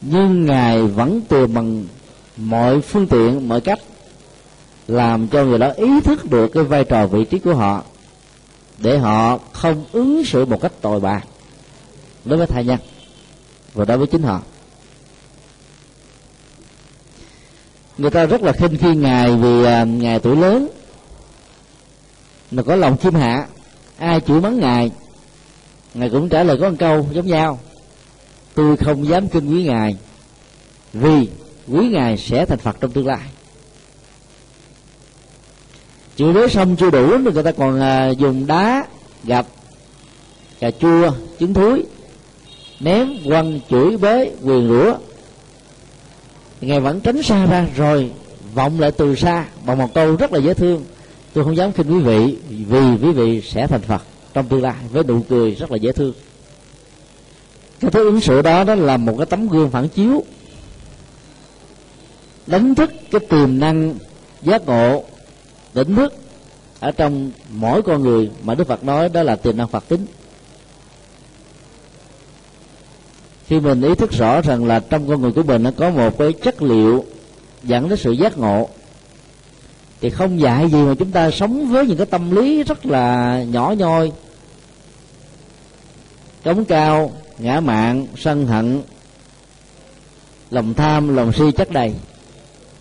[0.00, 1.84] Nhưng ngài vẫn tìm bằng
[2.36, 3.78] mọi phương tiện, mọi cách,
[4.88, 7.82] làm cho người đó ý thức được cái vai trò, vị trí của họ,
[8.78, 11.26] để họ không ứng xử một cách tồi bạc
[12.24, 12.78] đối với thai nhân
[13.74, 14.42] và đối với chính họ.
[17.98, 20.68] Người ta rất là khinh khi ngài vì à, ngài tuổi lớn,
[22.50, 23.46] mà có lòng chim hạ,
[23.98, 24.90] ai chửi mắng ngài
[25.94, 27.58] ngài cũng trả lời có một câu giống nhau
[28.56, 29.96] tôi không dám kinh quý ngài,
[30.92, 31.28] vì
[31.68, 33.20] quý ngài sẽ thành phật trong tương lai.
[36.16, 38.86] Chữ đế xong chưa đủ thì người ta còn à, dùng đá,
[39.24, 39.46] gạch
[40.60, 41.84] cà chua trứng thúi,
[42.80, 44.94] ném, quăng, chửi bế, quyền rủa.
[46.60, 48.10] Ngài vẫn tránh xa ra, rồi
[48.54, 50.84] vọng lại từ xa bằng một câu rất là dễ thương.
[51.32, 54.02] Tôi không dám khinh quý vị, vì quý vị sẽ thành phật
[54.34, 56.12] trong tương lai với nụ cười rất là dễ thương
[57.80, 60.22] cái thứ ứng xử đó đó là một cái tấm gương phản chiếu.
[62.46, 63.94] Đánh thức cái tiềm năng
[64.42, 65.04] giác ngộ
[65.72, 66.14] tỉnh thức
[66.80, 70.06] ở trong mỗi con người mà đức phật nói đó là tiềm năng phật tính.
[73.46, 76.18] Khi mình ý thức rõ rằng là trong con người của mình nó có một
[76.18, 77.04] cái chất liệu
[77.62, 78.68] dẫn đến sự giác ngộ,
[80.00, 83.42] thì không dạy gì mà chúng ta sống với những cái tâm lý rất là
[83.42, 84.12] nhỏ nhoi
[86.44, 88.82] cống cao ngã mạn sân hận,
[90.50, 91.94] lòng tham, lòng si chất đầy.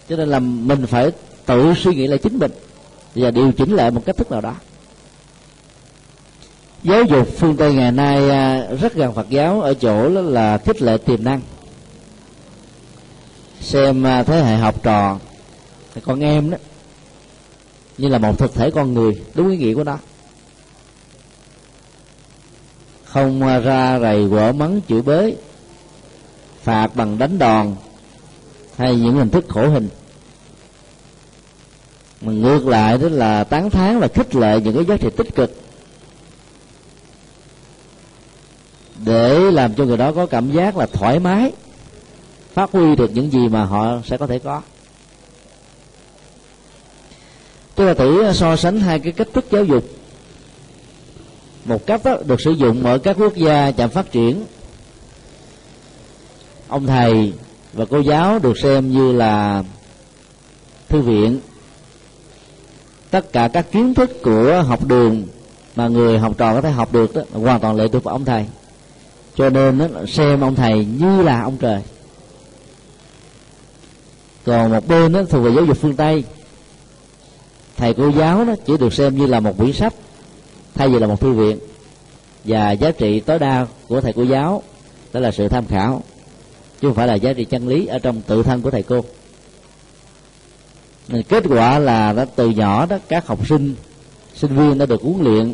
[0.09, 1.11] Cho nên là mình phải
[1.45, 2.51] tự suy nghĩ lại chính mình.
[3.15, 4.53] Và điều chỉnh lại một cách thức nào đó.
[6.83, 10.57] Giáo dục phương tây ngày nay à, rất gần phật giáo, ở chỗ đó là
[10.57, 11.41] khích lệ tiềm năng.
[13.61, 15.19] Xem à, thế hệ học trò
[16.03, 16.57] con em đó,
[17.97, 19.97] như là một thực thể con người, đúng ý nghĩa của nó
[23.15, 25.35] không ra rầy quở mắng chửi bới.
[26.63, 27.75] Phạt bằng đánh đòn
[28.77, 29.89] hay những hình thức khổ hình.
[32.21, 35.35] Mà ngược lại đó là tán thán và khích lệ những cái giá trị tích
[35.35, 35.55] cực.
[39.05, 41.51] Để làm cho người đó có cảm giác là thoải mái,
[42.53, 44.61] phát huy được những gì mà họ sẽ có thể có.
[47.75, 49.83] Chúng ta thử so sánh hai cái cách thức giáo dục
[51.65, 54.45] một cách đó được sử dụng ở các quốc gia chậm phát triển.
[56.67, 57.33] Ông thầy
[57.73, 59.63] và cô giáo được xem như là
[60.89, 61.39] thư viện.
[63.11, 65.23] Tất cả các kiến thức của học đường
[65.75, 68.25] mà người học trò có thể học được đó hoàn toàn lệ thuộc vào ông
[68.25, 68.45] thầy.
[69.35, 71.81] Cho nên đó, xem ông thầy như là ông trời.
[74.45, 76.23] Còn một bên đó thuộc về giáo dục phương tây.
[77.77, 79.93] Thầy cô giáo đó chỉ được xem như là một quyển sách
[80.75, 81.59] thay vì là một thư viện
[82.43, 84.63] và giá trị tối đa của thầy cô giáo,
[85.13, 86.03] đó là sự tham khảo,
[86.81, 89.03] chứ không phải là giá trị chân lý ở trong tự thân của thầy cô.
[91.07, 93.75] Nên kết quả là đã từ nhỏ đó, các học sinh
[94.35, 95.53] sinh viên đã được huấn luyện,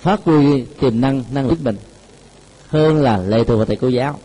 [0.00, 1.76] phát huy tiềm năng năng lực mình
[2.68, 4.18] hơn là lệ thuộc vào thầy cô giáo.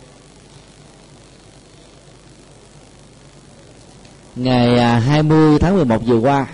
[4.36, 6.48] Ngày à, 20 tháng 11 vừa qua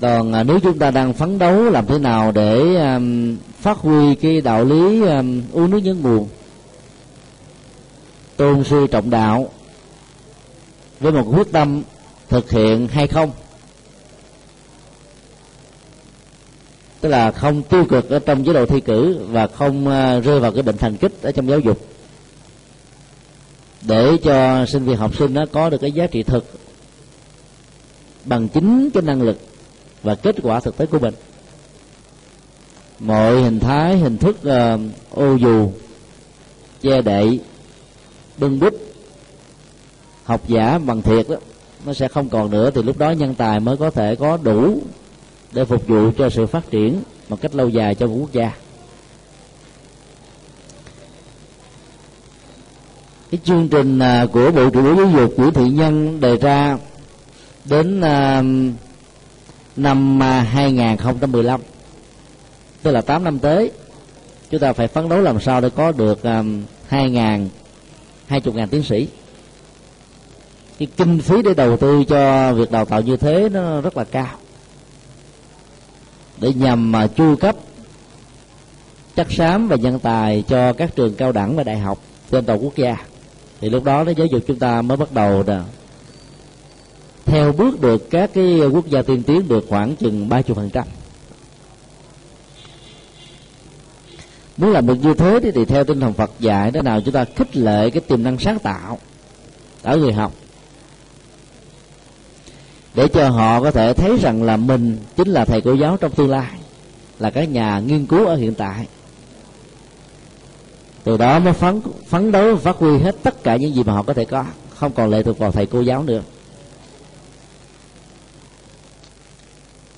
[0.00, 3.00] còn à, nếu chúng ta đang phấn đấu làm thế nào để à,
[3.60, 6.28] phát huy cái đạo lý à, uống nước nhớ nguồn?
[8.36, 9.50] Tôn sư trọng đạo
[11.00, 11.82] với một quyết tâm
[12.28, 13.30] thực hiện hay không?
[17.00, 20.40] Tức là không tiêu cực ở trong chế độ thi cử và không à, rơi
[20.40, 21.86] vào cái bệnh thành kích ở trong giáo dục.
[23.82, 26.44] Để cho sinh viên học sinh nó có được cái giá trị thực
[28.24, 29.38] bằng chính cái năng lực
[30.06, 31.14] và kết quả thực tế của mình.
[32.98, 35.70] Mọi hình thái hình thức uh, ô dù
[36.82, 37.40] che đậy
[38.38, 38.74] bưng bít
[40.24, 41.36] học giả bằng thiệt đó
[41.86, 42.70] nó sẽ không còn nữa.
[42.74, 44.80] Thì lúc đó nhân tài mới có thể có đủ
[45.52, 48.52] để phục vụ cho sự phát triển một cách lâu dài cho một quốc gia.
[53.30, 56.78] Cái chương trình à, của bộ trưởng bộ giáo dục nguyễn thị nhân đề ra
[57.64, 58.42] đến à,
[59.76, 61.60] năm à, 2015
[62.82, 63.70] tức là 8 năm tới,
[64.50, 66.42] chúng ta phải phấn đấu làm sao để có được à,
[66.88, 67.48] hai ngàn
[68.26, 69.08] hai chục ngàn tiến sĩ.
[70.78, 74.04] Cái kinh phí để đầu tư cho việc đào tạo như thế nó rất là
[74.04, 74.36] cao.
[76.40, 77.56] Để nhằm mà chu cấp
[79.16, 81.98] chắc xám và nhân tài cho các trường cao đẳng và đại học
[82.30, 82.96] trên toàn quốc gia.
[83.60, 85.42] Thì lúc đó nó giáo dục chúng ta mới bắt đầu
[87.26, 90.84] theo bước được các cái quốc gia tiên tiến được khoảng chừng ba phần trăm.
[94.56, 97.24] Muốn làm được như thế thì theo tinh thần Phật dạy, đó nào chúng ta
[97.36, 98.98] khích lệ cái tiềm năng sáng tạo
[99.82, 100.32] ở người học.
[102.94, 106.12] Để cho họ có thể thấy rằng là mình chính là thầy cô giáo trong
[106.12, 106.50] tương lai,
[107.18, 108.86] là các nhà nghiên cứu ở hiện tại.
[111.04, 114.02] Từ đó mới phấn phấn đấu phát huy hết tất cả những gì mà họ
[114.02, 116.22] có thể có, không còn lệ thuộc vào thầy cô giáo nữa.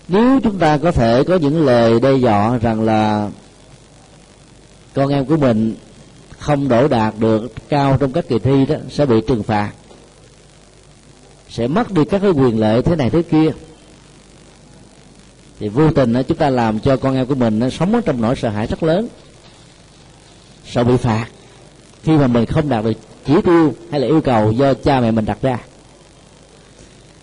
[0.08, 3.30] Nếu chúng ta có thể có những lời đe dọa rằng là
[4.94, 5.74] con em của mình
[6.38, 9.70] không đổ đạt được cao trong các kỳ thi đó sẽ bị trừng phạt
[11.48, 13.50] sẽ mất đi các cái quyền lợi thế này thế kia.
[15.60, 18.20] Thì vô tình đó, chúng ta làm cho con em của mình nó sống trong
[18.20, 19.08] nỗi sợ hãi rất lớn
[20.66, 21.26] sợ bị phạt.
[22.02, 22.92] Khi mà mình không đạt được
[23.26, 25.58] chỉ tiêu hay là yêu cầu do cha mẹ mình đặt ra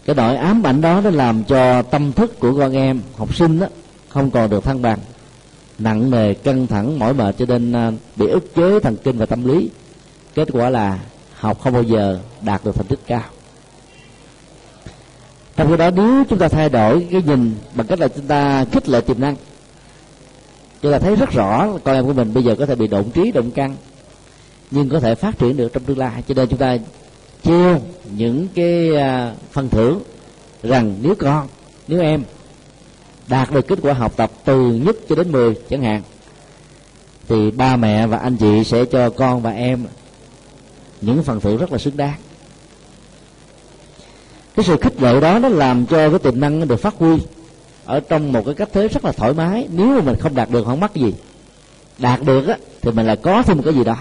[0.06, 3.60] cái nỗi ám ảnh đó nó làm cho tâm thức của con em, học sinh
[3.60, 3.68] đó,
[4.10, 5.00] không còn được thăng bằng.
[5.80, 9.26] Nặng nề, căng thẳng, mỏi mệt cho nên à, bị ức chế thần kinh và
[9.26, 9.70] tâm lý.
[10.36, 11.00] Kết quả là
[11.36, 13.24] học không bao giờ đạt được thành tích cao.
[15.56, 18.65] Trong khi đó, nếu chúng ta thay đổi cái nhìn bằng cách là chúng ta
[18.72, 19.36] khích lệ tiềm năng,
[20.82, 23.12] chúng ta thấy rất rõ con em của mình bây giờ có thể bị động
[23.13, 23.76] trí, động căng
[24.72, 26.24] nhưng có thể phát triển được trong tương lai.
[26.28, 26.78] Cho nên chúng ta
[27.45, 27.81] treo
[28.17, 30.01] những cái à, phần thưởng
[30.63, 31.47] rằng nếu con
[31.88, 32.23] nếu em
[33.27, 36.01] đạt được kết quả học tập từ nhất cho đến 10 chẳng hạn,
[37.27, 39.86] thì ba mẹ và anh chị sẽ cho con và em
[41.01, 42.19] những phần thưởng rất là xứng đáng.
[44.55, 47.17] Cái sự khích lệ đó nó làm cho cái tiềm năng được phát huy
[47.86, 49.67] ở trong một cái cách thế rất là thoải mái.
[49.71, 51.13] Nếu mà mình không đạt được, không mắc gì.
[51.97, 53.97] Đạt được á, thì mình là có thêm một cái gì đó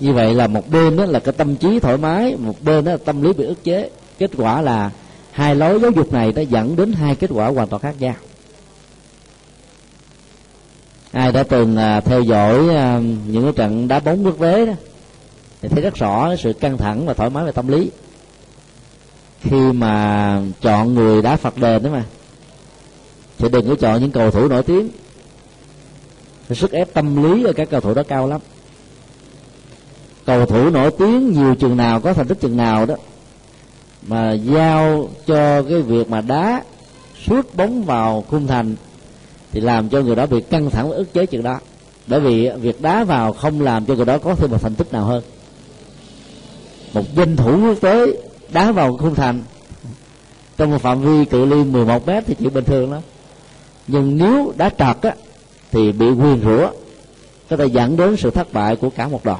[0.00, 2.92] như vậy là một bên đó là cái tâm trí thoải mái, một bên đó
[2.92, 3.90] là tâm lý bị ức chế.
[4.18, 4.90] Kết quả là
[5.30, 8.14] hai lối giáo dục này nó dẫn đến hai kết quả hoàn toàn khác nhau.
[11.12, 14.72] Ai đã từng à, theo dõi à, những cái trận đá bóng quốc tế đó,
[15.62, 17.90] thì thấy rất rõ sự căng thẳng và thoải mái về tâm lý.
[19.40, 22.04] Khi mà chọn người đá phạt đền đó mà,
[23.38, 24.88] thì đừng có chọn những cầu thủ nổi tiếng.
[26.50, 28.40] Sức ép tâm lý ở các cầu thủ đó cao lắm
[30.26, 32.94] cầu thủ nổi tiếng nhiều chừng nào, có thành tích chừng nào đó,
[34.02, 36.62] mà giao cho cái việc mà đá
[37.26, 38.76] suốt bóng vào khung thành,
[39.52, 41.60] thì làm cho người đó bị căng thẳng và ức chế chừng đó.
[42.06, 44.92] Bởi vì việc đá vào không làm cho người đó có thêm một thành tích
[44.92, 45.22] nào hơn.
[46.94, 48.06] Một danh thủ quốc tế
[48.52, 49.42] đá vào khung thành,
[50.56, 52.98] trong một phạm vi cự ly 11 mét thì chuyện bình thường đó
[53.86, 55.14] nhưng nếu đá trật á,
[55.70, 56.70] thì bị quyền rủa,
[57.50, 59.36] có thể dẫn đến sự thất bại của cả một đội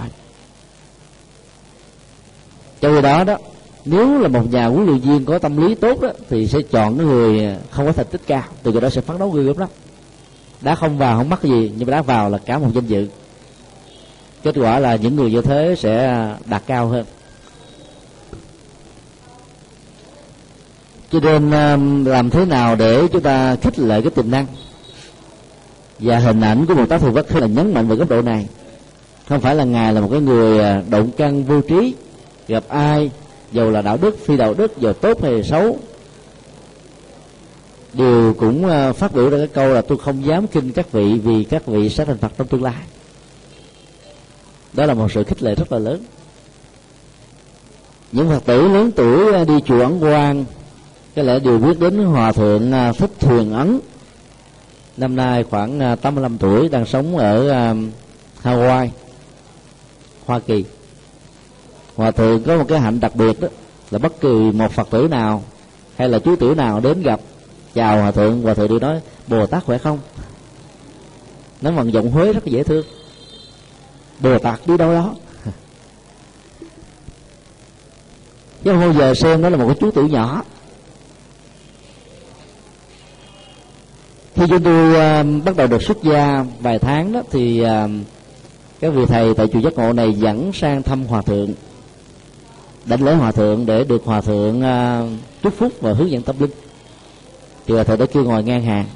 [2.81, 3.37] cho vì đó đó,
[3.85, 6.99] nếu là một nhà huấn luyện viên có tâm lý tốt đó, thì sẽ chọn
[6.99, 8.43] cái người không có thành tích cao.
[8.63, 9.69] Từ người đó sẽ phấn đấu ghê gớm lắm.
[10.61, 13.09] Đá không vào không mắc gì, nhưng mà đá vào là cả một danh dự.
[14.43, 17.05] Kết quả là những người như thế sẽ đạt cao hơn.
[21.11, 24.47] Cho nên um, làm thế nào để chúng ta khích lệ cái tiềm năng?
[25.99, 28.49] Và hình ảnh của một tác phẩm vất là nhấn mạnh về góc độ này.
[29.29, 31.95] Không phải là ngài là một cái người à, động căn vô trí
[32.49, 33.11] gặp ai
[33.53, 35.79] dầu là đạo đức, phi đạo đức dầu tốt hay xấu,
[37.95, 41.19] đều cũng ờ, phát biểu ra cái câu là tôi không dám kinh các vị
[41.25, 42.83] vì các vị sẽ thành phật trong tương lai.
[44.73, 46.03] Đó là một sự khích lệ rất là lớn.
[48.13, 50.45] Những phật tử lớn tuổi ờ, đi chùa ấn quang,
[51.17, 53.81] có lẽ đều biết đến hòa thượng ờ, thích thuyền ấn.
[54.97, 57.49] Năm nay khoảng 85 tuổi, đang sống ở
[58.43, 58.89] Hawaii,
[60.27, 60.65] Hoa Kỳ
[61.97, 63.49] hòa thượng có một cái hạnh đặc biệt đó
[63.91, 65.43] là bất kỳ một phật tử nào
[65.97, 67.21] hay là chú tiểu nào đến gặp
[67.75, 69.99] chào hòa thượng hòa thượng đi nói bồ tát khỏe không?
[71.61, 72.87] Nó bằng giọng huế rất dễ thương.
[74.21, 75.15] Bồ tát đi đâu đó?
[78.65, 80.43] Chứ không giờ xem đó là một cái chú tiểu nhỏ.
[84.35, 87.91] Khi chúng tôi uh, bắt đầu được xuất gia vài tháng đó thì à, uh,
[88.81, 91.55] các vị thầy tại chùa giác ngộ này dẫn sang thăm hòa thượng
[92.87, 95.03] đánh lễ hòa thượng để được hòa thượng à,
[95.43, 96.51] chúc phúc và hướng dẫn tâm linh.
[97.67, 98.87] Thì hòa thượng đã kêu ngồi ngang hàng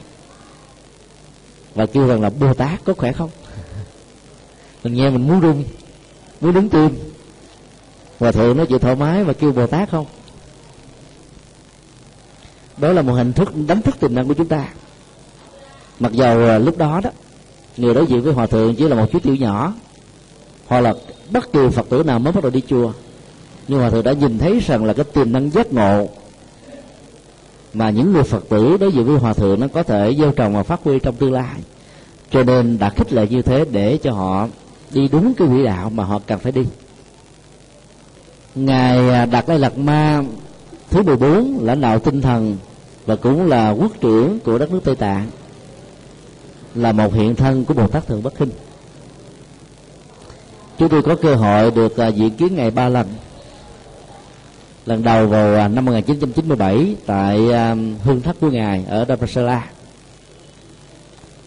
[1.74, 3.30] và kêu rằng là bồ tát có khỏe không?
[4.84, 5.64] Mình nghe mình muốn rung
[6.40, 6.98] muốn đứng tim.
[8.20, 10.06] Hòa thượng nói chuyện thoải mái và kêu bồ tát không?
[12.76, 14.68] Đó là một hình thức đánh thức tiềm năng của chúng ta.
[16.00, 17.10] Mặc dầu à, lúc đó đó,
[17.76, 19.74] người đối diện với hòa thượng chỉ là một chú tiểu nhỏ,
[20.66, 20.94] hoặc là
[21.30, 22.92] bất kỳ phật tử nào mới bắt đầu đi chùa
[23.68, 26.08] nhưng hòa thượng đã nhìn thấy rằng là cái tiềm năng giác ngộ
[27.74, 30.54] mà những người phật tử đối diện với hòa thượng nó có thể gieo trồng
[30.54, 31.54] và phát huy trong tương lai.
[32.30, 34.48] Cho nên đã khích lệ như thế để cho họ
[34.92, 36.62] đi đúng cái quỹ đạo mà họ cần phải đi.
[38.54, 40.22] Ngài à, đạt lai lạt ma
[40.90, 42.56] thứ 14 lãnh đạo tinh thần
[43.06, 45.26] và cũng là quốc trưởng của đất nước tây tạng
[46.74, 48.50] là một hiện thân của bồ tát thượng bất khinh
[50.78, 53.06] chúng tôi có cơ hội được uh, diễn kiến ngày ba lần
[54.88, 59.64] lần đầu vào à, năm 1997 tại à, hương thất của ngài ở Dharamsala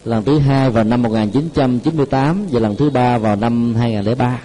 [0.06, 4.40] lần thứ hai vào năm 1998 và lần thứ ba vào năm 2003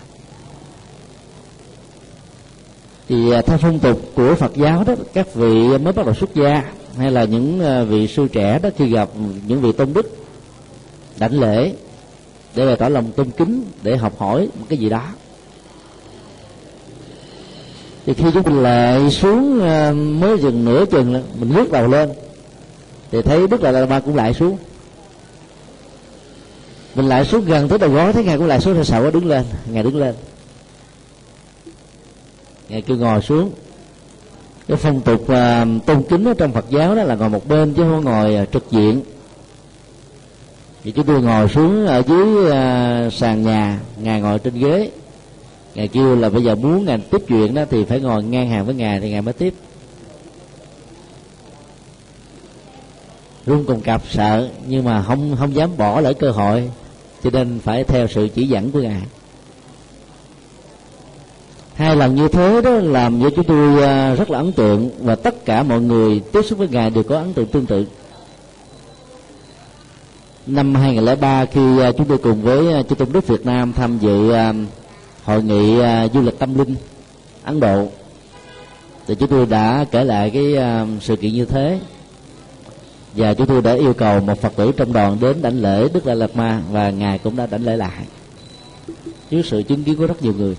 [3.08, 6.34] thì à, theo phong tục của Phật giáo đó, các vị mới bắt đầu xuất
[6.34, 6.62] gia
[6.96, 9.08] hay là những vị sư trẻ đó khi gặp
[9.46, 10.16] những vị tôn đức,
[11.18, 11.72] đảnh lễ
[12.54, 15.02] để bày tỏ lòng tôn kính, để học hỏi một cái gì đó
[18.06, 22.10] thì khi chúng mình lại xuống ờ, mới dừng nửa chừng mình lướt đầu lên.
[23.10, 24.56] Thì thấy đức là ba cũng lại xuống.
[26.94, 29.10] Mình lại xuống gần tới đầu gối thấy ngài cũng lại xuống thì sợ quá
[29.10, 29.44] đứng lên.
[29.72, 30.14] Ngài đứng lên.
[32.68, 33.50] Ngài kêu ngồi xuống.
[34.68, 37.74] Cái phong tục uh, tôn kính ở trong Phật giáo đó là ngồi một bên
[37.74, 39.00] chứ không ngồi uh, trực diện.
[40.84, 43.80] Thì chúng tôi ngồi xuống ở dưới uh, sàn nhà.
[44.02, 44.90] Ngài ngồi trên ghế
[45.76, 48.66] ngài kêu là bây giờ muốn ngài tiếp chuyện đó thì phải ngồi ngang hàng
[48.66, 49.54] với ngài thì ngài mới tiếp.
[53.46, 56.70] Run cùng cặp sợ nhưng mà không không dám bỏ lỡ cơ hội,
[57.24, 59.02] cho nên phải theo sự chỉ dẫn của ngài.
[61.74, 65.14] Hai lần như thế đó làm cho chúng tôi à, rất là ấn tượng và
[65.14, 67.86] tất cả mọi người tiếp xúc với ngài đều có ấn tượng tương tự.
[70.46, 73.98] Năm 2003 khi à, chúng tôi cùng với chủ chư tôn đức Việt Nam tham
[73.98, 74.32] dự
[75.26, 76.74] hội nghị à, du lịch tâm linh,
[77.44, 77.88] Ấn Độ.
[79.06, 81.80] Thì chúng tôi đã kể lại cái à, sự kiện như thế.
[83.14, 86.06] Và chúng tôi đã yêu cầu một phật tử trong đoàn đến đảnh lễ đức
[86.06, 88.06] đại lạt ma và ngài cũng đã đảnh lễ lại.
[89.30, 90.56] Trước sự chứng kiến của rất nhiều người.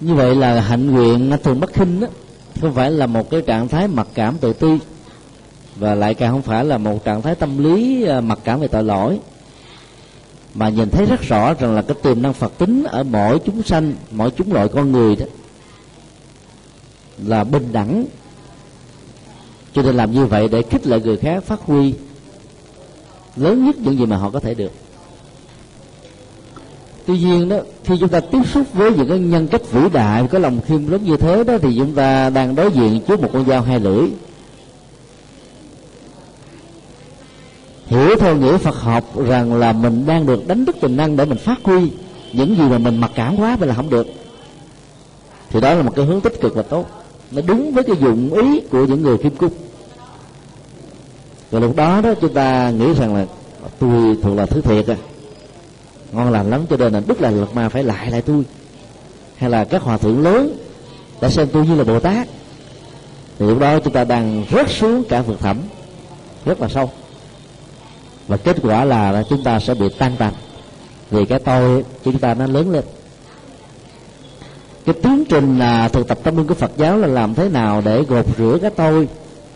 [0.00, 2.06] Như vậy là hạnh nguyện thường bất khinh đó.
[2.60, 4.78] Không phải là một cái trạng thái mặc cảm tự ti.
[5.76, 8.68] Và lại càng không phải là một trạng thái tâm lý à, mặc cảm về
[8.68, 9.18] tội lỗi
[10.54, 13.62] mà nhìn thấy rất rõ rằng là cái tiềm năng phật tính ở mỗi chúng
[13.62, 15.26] sanh, mỗi chúng loại con người đó
[17.26, 18.04] là bình đẳng.
[19.74, 21.94] Cho nên làm như vậy để khích lệ người khác phát huy
[23.36, 24.72] lớn nhất những gì mà họ có thể được.
[27.06, 30.26] Tuy nhiên đó, khi chúng ta tiếp xúc với những cái nhân cách vĩ đại,
[30.30, 33.30] có lòng khiêm lớn như thế đó, thì chúng ta đang đối diện trước một
[33.32, 34.08] con dao hai lưỡi.
[37.86, 41.24] Hiểu theo nghĩa Phật học rằng là mình đang được đánh thức tiềm năng để
[41.24, 41.90] mình phát huy
[42.32, 44.06] những gì mà mình mặc cảm quá mình là không được.
[45.50, 46.86] Thì đó là một cái hướng tích cực và tốt.
[47.30, 49.52] Nó đúng với cái dụng ý của những người Kim cung.
[51.50, 53.26] Rồi lúc đó đó chúng ta nghĩ rằng là
[53.78, 54.96] tôi thuộc là thứ thiệt à.
[56.12, 58.42] Ngon lành lắm cho nên là đức là lật ma phải lại lại tôi.
[59.36, 60.56] Hay là các hòa thượng lớn
[61.20, 62.28] đã xem tôi như là bồ tát.
[63.38, 65.56] Thì lúc đó chúng ta đang rớt xuống cả vực thẳm,
[66.44, 66.90] rất là sâu
[68.28, 70.32] và kết quả là chúng ta sẽ bị tan tành.
[71.10, 72.84] Vì cái tôi, chúng ta nó lớn lên.
[74.84, 77.82] Cái tiến trình là thực tập tâm linh của Phật giáo là làm thế nào
[77.84, 79.08] để gột rửa cái tôi,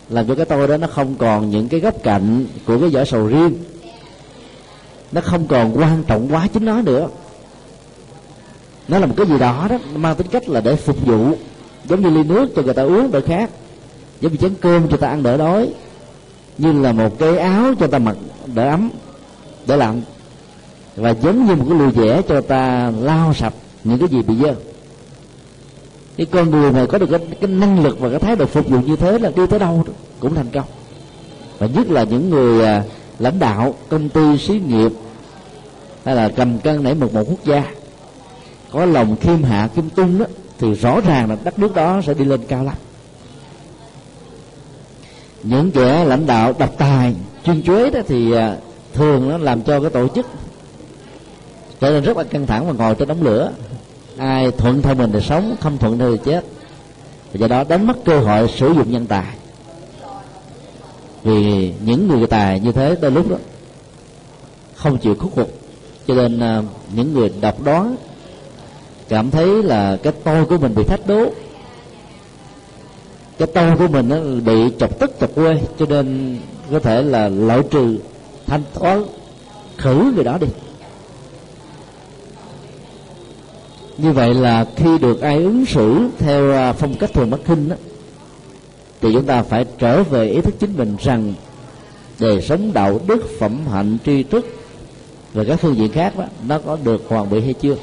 [0.09, 3.05] làm cho cái tôi đó nó không còn những cái góc cạnh của cái vỏ
[3.05, 3.55] sầu riêng.
[5.13, 7.09] Nó không còn quan trọng quá chính nó nữa.
[8.89, 11.33] Nó là một cái gì đó đó mang tính cách là để phục vụ.
[11.85, 13.51] Giống như ly nước cho người ta uống đỡ khác.
[14.21, 15.69] Giống như chén cơm cho ta ăn đỡ đói
[16.59, 18.17] như là một cái áo cho ta mặc
[18.55, 18.91] đỡ ấm
[19.67, 20.03] đỡ lạnh
[20.97, 23.55] và giống như một cái lùi vẽ cho ta lau sạch
[23.85, 24.55] những cái gì bị dơ.
[26.17, 28.69] Cái con người này có được cái, cái năng lực và cái thái độ phục
[28.69, 29.85] vụ như thế là đi tới đâu
[30.21, 30.65] cũng thành công.
[31.59, 32.85] Và nhất là những người à,
[33.19, 34.93] lãnh đạo công ty xí nghiệp
[36.05, 37.65] hay là cầm cân nảy một một quốc gia
[38.73, 40.25] có lòng khiêm hạ khiêm tung đó
[40.59, 42.75] thì rõ ràng là đất nước đó sẽ đi lên cao lắm
[45.49, 48.57] những kẻ lãnh đạo độc tài, chuyên chuế đó thì à,
[48.93, 50.27] thường nó làm cho cái tổ chức
[51.81, 53.53] trở nên rất là căng thẳng và ngồi trên đống lửa.
[54.17, 56.45] Ai thuận theo mình thì sống, không thuận theo thì chết.
[57.33, 59.35] Và do đó đánh mất cơ hội sử dụng nhân tài.
[61.23, 63.37] Vì những người tài như thế đôi lúc đó
[64.75, 65.61] không chịu khuất phục.
[66.07, 66.63] Cho nên à,
[66.95, 67.97] những người độc đoán
[69.09, 71.25] cảm thấy là cái tôi của mình bị thách đố
[73.39, 76.39] cái tôi của mình nó bị chọc tức chọc quê cho nên
[76.71, 77.99] có thể là loại trừ
[78.47, 79.05] thanh toán
[79.77, 80.47] khử người đó đi.
[83.99, 87.69] Như vậy là khi được ai ứng xử theo à, phong cách thường bất kinh
[87.69, 87.77] đó,
[89.01, 91.35] thì chúng ta phải trở về ý thức chính mình rằng
[92.21, 94.47] đời sống đạo đức phẩm hạnh tri thức
[95.33, 97.77] và các phương diện khác đó nó có được hoàn bị hay chưa?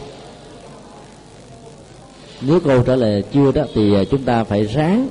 [2.41, 5.08] Nếu câu trả lời chưa đó thì à, chúng ta phải ráng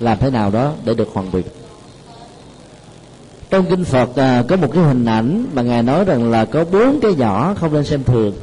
[0.00, 1.42] làm thế nào đó để được hoàn bị
[3.54, 6.64] trong kinh phật à, có một cái hình ảnh mà ngài nói rằng là có
[6.64, 8.34] bốn cái nhỏ không nên xem thường.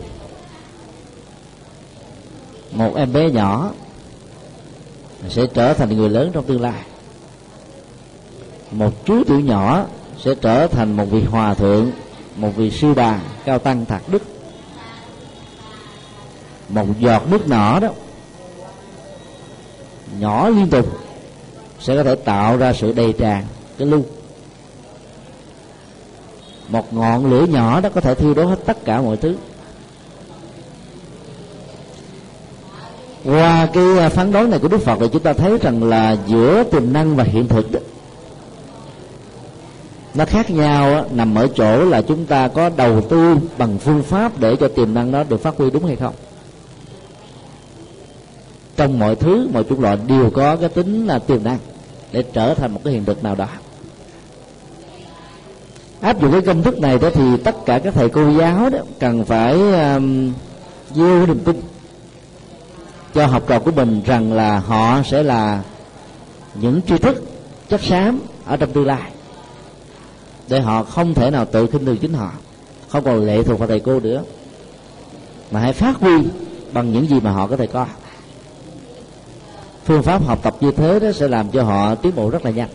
[2.71, 3.71] Một em bé nhỏ
[5.29, 6.81] sẽ trở thành người lớn trong tương lai.
[8.71, 9.85] Một chú tiểu nhỏ
[10.23, 11.91] sẽ trở thành một vị hòa thượng
[12.35, 14.23] một vị sư bà cao tăng thạc đức.
[16.69, 17.89] Một giọt nước nỏ đó
[20.19, 20.87] nhỏ liên tục
[21.81, 23.43] sẽ có thể tạo ra sự đầy tràn
[23.77, 24.01] cái lưu.
[26.69, 29.35] Một ngọn lửa nhỏ đó có thể thiêu đốt hết tất cả mọi thứ.
[33.25, 36.17] Qua cái à, phán đoán này của đức phật thì chúng ta thấy rằng là
[36.27, 37.79] giữa tiềm năng và hiện thực đó,
[40.13, 44.39] nó khác nhau nằm ở chỗ là chúng ta có đầu tư bằng phương pháp
[44.39, 46.13] để cho tiềm năng đó được phát huy đúng hay không.
[48.75, 51.57] Trong mọi thứ mọi chủng loại đều có cái tính là tiềm năng
[52.11, 53.47] để trở thành một cái hiện thực nào đó.
[56.01, 58.79] Áp dụng cái công thức này đó thì tất cả các thầy cô giáo đó
[58.99, 60.33] cần phải um,
[60.95, 61.61] gieo niềm tin
[63.13, 65.63] cho học trò của mình rằng là họ sẽ là
[66.55, 67.23] những tri thức
[67.69, 69.11] chất xám ở trong tương lai
[70.47, 72.31] để họ không thể nào tự khinh thường chính họ
[72.87, 74.23] không còn lệ thuộc vào thầy cô nữa
[75.51, 76.23] mà hãy phát huy
[76.73, 77.85] bằng những gì mà họ có thể có
[79.85, 82.51] phương pháp học tập như thế đó sẽ làm cho họ tiến bộ rất là
[82.51, 82.69] nhanh.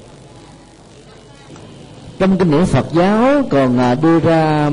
[2.18, 4.70] Trong kinh điển Phật giáo còn à, đưa ra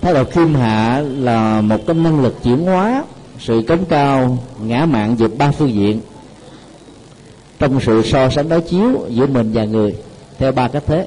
[0.00, 3.04] thái độ khiêm hạ là một cái năng lực chuyển hóa,
[3.38, 6.00] sự cống cao, ngã mạng về ba phương diện.
[7.58, 9.94] Trong sự so sánh đối chiếu giữa mình và người,
[10.38, 11.06] theo ba cách thế.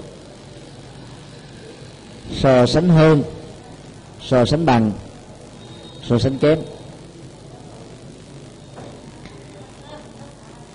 [2.36, 3.24] So sánh hơn,
[4.22, 4.92] so sánh bằng,
[6.04, 6.60] so sánh kém.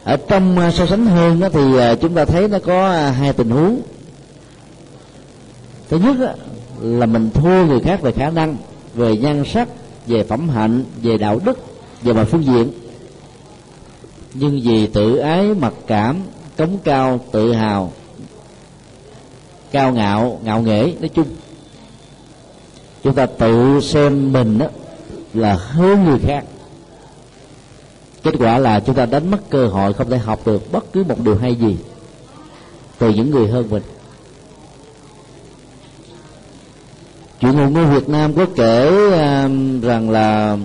[0.08, 3.10] Ở trong à, so sánh hơn đó thì à, chúng ta thấy nó có à,
[3.10, 3.80] hai tình huống.
[5.88, 6.36] Thứ nhất
[6.80, 8.56] là mình thua người khác về khả năng,
[8.94, 9.68] về nhan sắc,
[10.06, 11.58] về phẩm hạnh, về đạo đức,
[12.02, 12.70] về mọi phương diện.
[14.34, 16.22] Nhưng vì tự ái, mặc cảm,
[16.56, 17.92] cống cao, tự hào,
[19.70, 21.26] cao ngạo ngạo nghễ, nói chung.
[23.02, 24.66] Chúng ta tự xem mình đó
[25.34, 26.44] là hơn người khác
[28.22, 31.04] kết quả là chúng ta đánh mất cơ hội không thể học được bất cứ
[31.04, 31.76] một điều hay gì
[32.98, 33.82] từ những người hơn mình.
[37.40, 40.56] Chuyện ngụ ngữ Việt Nam có kể um, rằng là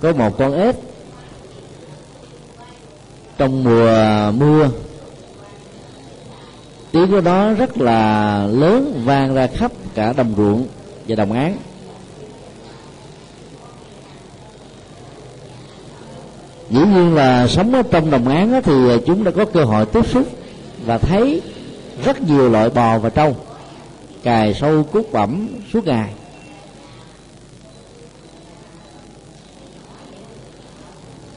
[0.00, 0.76] có một con ếch
[3.38, 4.70] trong mùa mưa.
[6.92, 10.66] Tiếng của nó rất là lớn, vang ra khắp cả đồng ruộng
[11.08, 11.56] và đồng án.
[16.72, 18.72] Dĩ nhiên là sống ở trong đồng án thì
[19.06, 20.26] chúng đã có cơ hội tiếp xúc
[20.86, 21.42] và thấy
[22.04, 23.36] rất nhiều loại bò và trâu,
[24.22, 26.12] cài sâu cút bẩm, suốt ngày.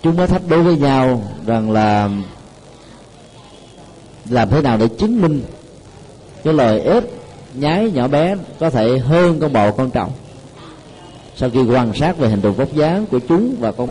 [0.03, 2.09] Chúng mới thách đối với nhau rằng là
[4.29, 5.43] làm thế nào để chứng minh
[6.43, 7.03] cái lời ếch
[7.53, 10.07] nhái nhỏ bé có thể hơn con bò con trâu?
[11.35, 13.89] Sau khi quan sát về hình thù vóc dáng của chúng và con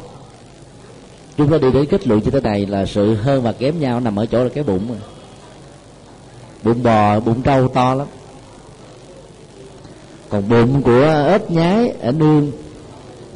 [1.36, 4.00] chúng ta đi đến kết luận như thế này là sự hơn và kém nhau
[4.00, 4.96] nằm ở chỗ là cái bụng.
[6.62, 8.06] Bụng bò, bụng trâu to lắm.
[10.28, 12.52] Còn bụng của ếch nhái ở nương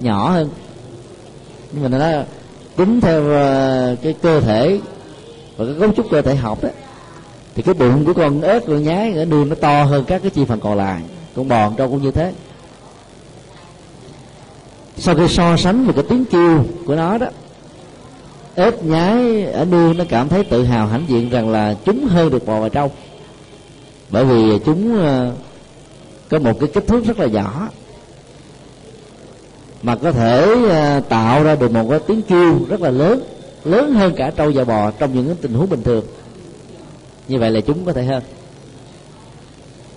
[0.00, 0.50] nhỏ hơn.
[1.72, 2.24] Nhưng mà nó nói
[2.76, 4.80] tính theo ờ, cái cơ thể
[5.56, 6.68] và cái cấu trúc cơ thể học đó,
[7.54, 10.30] thì cái bụng của con ếch, con nhái ở nương nó to hơn các cái
[10.30, 11.02] chi phần còn lại.
[11.36, 12.32] Con bò trâu cũng như thế.
[14.96, 17.26] Sau khi so sánh về cái tiếng kêu của nó đó
[18.58, 22.30] ếch nhái ở nương nó cảm thấy tự hào hãnh diện rằng là chúng hơn
[22.30, 22.90] được bò và trâu.
[24.10, 25.32] Bởi vì chúng ờ,
[26.28, 27.68] có một cái kích thước rất là nhỏ.
[29.82, 33.20] Mà có thể ờ, tạo ra được một cái tiếng kêu rất là lớn
[33.64, 36.04] lớn hơn cả trâu và bò trong những tình huống bình thường.
[37.28, 38.22] Như vậy là chúng có thể hơn.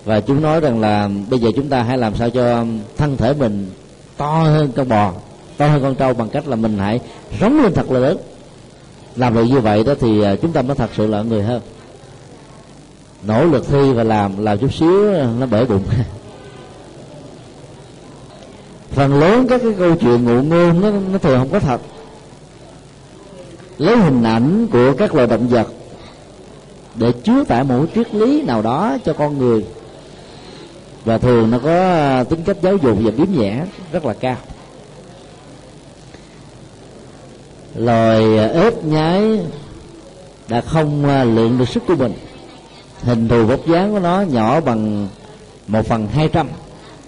[0.04, 2.64] Và chúng nói rằng là bây giờ chúng ta hãy làm sao cho
[2.96, 3.70] thân thể mình
[4.16, 5.12] to hơn con bò,
[5.56, 7.00] to hơn con trâu bằng cách là mình hãy
[7.40, 8.18] rống lên thật là lớn
[9.16, 11.62] làm được như vậy đó thì à, chúng ta mới thật sự là người hơn.
[13.22, 15.82] Nỗ lực thi và làm làm chút xíu à, nó bể bụng.
[18.90, 21.80] Phần lớn các cái câu chuyện ngụ ngôn nó, nó thường không có thật.
[23.78, 25.66] Lấy hình ảnh của các loài động vật
[26.94, 29.64] để chứa tải một triết lý nào đó cho con người.
[31.04, 34.36] Và thường nó có à, tính cách giáo dục và biếm nhẹ rất là cao.
[37.74, 39.40] Loài à, ếch, nhái
[40.48, 42.12] đã không à, lượng được sức của mình.
[43.02, 45.08] Hình thù vóc dáng của nó nhỏ bằng
[45.66, 46.48] một phần hai trăm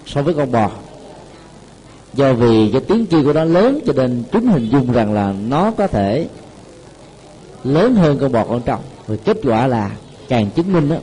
[0.05, 0.71] so với con bò.
[2.13, 5.33] Do vì cái tiếng kêu của nó lớn cho nên chúng hình dung rằng là
[5.47, 6.27] nó có thể
[7.63, 8.79] lớn hơn con bò con trâu.
[9.07, 9.91] Và kết quả là
[10.29, 10.97] càng chứng minh đó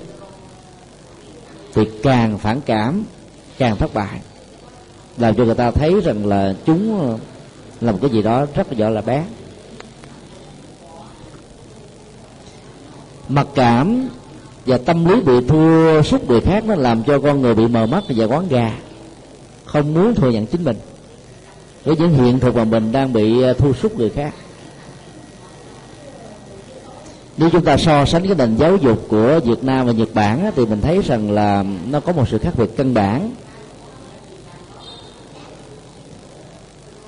[1.74, 3.04] thì càng phản cảm,
[3.58, 4.20] càng thất bại.
[5.18, 7.18] Làm cho người ta thấy rằng là chúng à,
[7.80, 9.24] là một cái gì đó rất là giỏi là bé.
[13.28, 14.08] Mặc cảm
[14.66, 17.86] và tâm lý bị thua sút người khác nó làm cho con người bị mờ
[17.86, 18.72] mắt và quán gà
[19.64, 20.76] không muốn thừa nhận chính mình
[21.84, 24.34] với những hiện thực mà mình đang bị ờ, thu sút người khác.
[27.36, 30.50] Nếu chúng ta so sánh cái nền giáo dục của Việt Nam và Nhật Bản
[30.56, 33.30] thì mình thấy rằng là nó có một sự khác biệt căn bản.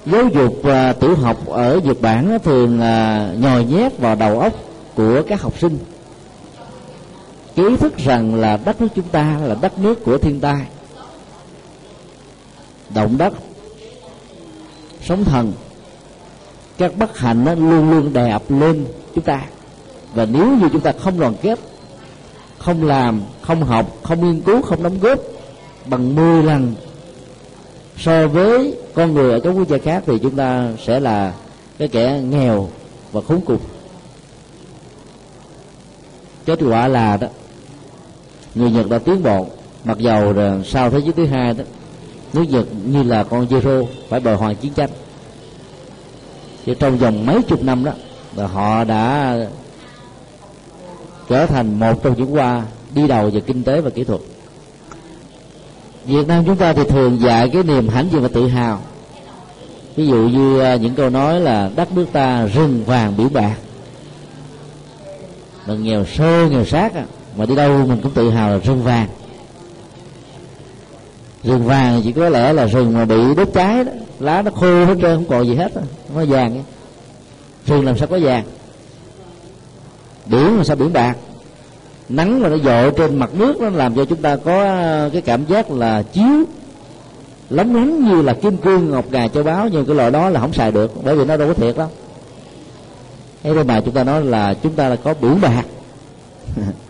[0.07, 2.79] Giáo dục uh, tiểu học ở Nhật Bản thường
[3.41, 4.53] nhồi nhét vào đầu óc
[4.95, 5.79] của các học sinh
[7.57, 10.67] cái ý thức rằng là đất nước chúng ta là đất nước của thiên tai.
[12.95, 13.33] Động đất,
[15.03, 15.53] sóng thần,
[16.79, 19.43] các bất hạnh nó luôn luôn đè ập lên chúng ta.
[20.15, 21.59] Và nếu như chúng ta không đoàn kết,
[22.59, 25.19] không làm, không học, không nghiên cứu, không đóng góp
[25.87, 26.75] bằng 10 lần
[27.97, 31.35] so với con người ở các quốc gia khác, thì chúng ta sẽ là
[31.79, 32.69] cái kẻ nghèo
[33.13, 33.61] và khốn cùng.
[36.45, 37.29] Kết quả là đó
[38.55, 39.47] người nhật đã tiến bộ.
[39.85, 41.65] Mặc dầu là sau thế giới thứ hai đó
[42.33, 44.91] nước nhật như là con zero phải bồi hoàn chiến tranh.
[46.67, 47.93] Thì trong vòng mấy chục năm đó
[48.37, 49.37] là họ đã
[51.29, 52.63] trở thành một trong những qua
[52.95, 54.21] đi đầu về kinh tế và kỹ thuật.
[56.05, 58.81] Việt Nam chúng ta thì thường dạy cái niềm hãnh diện và tự hào.
[59.97, 63.57] Ví dụ như à, những câu nói là đất nước ta rừng vàng biển bạc
[65.67, 67.05] mình nghèo sơ nghèo sát à,
[67.37, 69.09] mà đi đâu mình cũng tự hào là rừng vàng.
[71.45, 73.93] Rừng vàng chỉ có lẽ là rừng mà bị đốt cháy đó.
[74.21, 75.73] Lá nó khô hết trơn, không còn gì hết
[76.15, 76.63] nó vàng ấy.
[77.67, 78.45] rừng làm sao có vàng?
[80.27, 81.17] Biển làm sao biển bạc?
[82.09, 85.23] Nắng mà nó dội trên mặt nước, nó làm cho chúng ta có ờ, cái
[85.23, 86.45] cảm giác là chiếu.
[87.51, 90.41] Lóng lánh như là kim cương ngọc ngà châu báu, nhưng cái loại đó là
[90.41, 91.89] không xài được, bởi vì nó đâu có thiệt đâu.
[93.43, 95.65] Thế nên mà chúng ta nói là chúng ta là có biển bạc.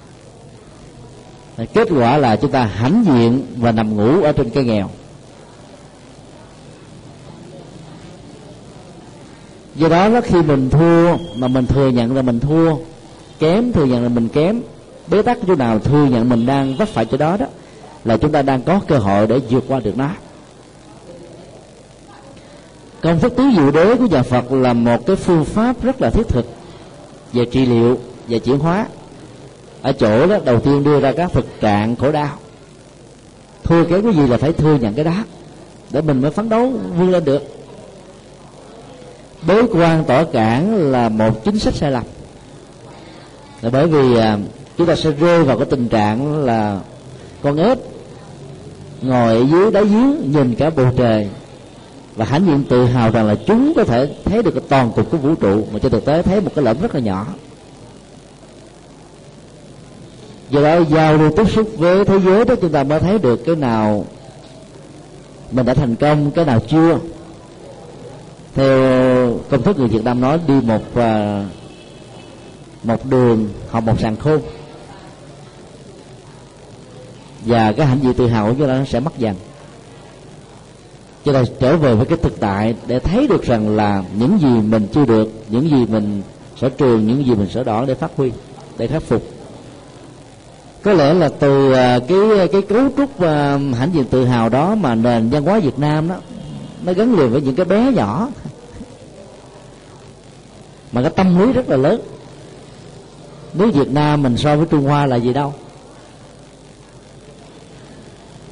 [1.56, 4.90] kết quả là chúng ta hãnh diện và nằm ngủ ở trên cái nghèo.
[9.74, 12.76] Do đó đó, khi mình thua mà mình thừa nhận là mình thua,
[13.38, 14.60] kém thừa nhận là mình kém,
[15.08, 17.46] bế tắc chỗ nào thừa nhận mình đang vấp phải chỗ đó đó,
[18.04, 20.08] là chúng ta đang có cơ hội để vượt qua được nó.
[23.00, 26.10] Công thức tứ diệu đế của nhà phật là một cái phương pháp rất là
[26.10, 26.46] thiết thực
[27.32, 27.98] về trị liệu
[28.28, 28.86] và chuyển hóa
[29.84, 32.38] ở chỗ đó, đầu tiên đưa ra các thực trạng khổ đau.
[33.64, 35.24] Thua kém cái gì là phải thua nhận cái đó,
[35.90, 37.42] để mình mới phấn đấu vươn lên được.
[39.46, 42.02] Bế quan tỏ cản là một chính sách sai lầm.
[43.62, 44.38] Là bởi vì à,
[44.78, 46.80] chúng ta sẽ rơi vào cái tình trạng là
[47.42, 47.78] con ếch
[49.02, 51.28] ngồi ở dưới đáy giếng nhìn cả bầu trời
[52.16, 55.10] và hãnh diện tự hào rằng là chúng có thể thấy được cái toàn cục
[55.10, 57.26] của vũ trụ mà trên thực tế thấy một cái lõm rất là nhỏ.
[60.54, 63.44] Do đó giao lưu tiếp xúc với thế giới đó, chúng ta mới thấy được
[63.46, 64.06] cái nào
[65.50, 66.98] mình đã thành công, cái nào chưa.
[68.54, 68.78] Theo
[69.50, 71.44] công thức người Việt Nam nói, đi một à,
[72.82, 74.40] một đường, học một sàn khôn.
[77.40, 79.34] Và cái hạnh diện tự hào của chúng ta nó sẽ mất dần.
[81.24, 84.68] Cho nên trở về với cái thực tại để thấy được rằng là những gì
[84.68, 86.22] mình chưa được, những gì mình
[86.60, 88.32] sở trường, những gì mình sở đỏ để phát huy,
[88.78, 89.33] để khắc phục
[90.84, 94.74] có lẽ là từ à, cái cái cấu trúc à, hãnh diện tự hào đó
[94.74, 96.16] mà nền văn hóa Việt Nam đó
[96.84, 98.28] nó gắn liền với những cái bé nhỏ.
[100.92, 102.00] Mà cái tâm lý rất là lớn.
[103.54, 105.54] Nước Việt Nam mình so với Trung Hoa là gì đâu?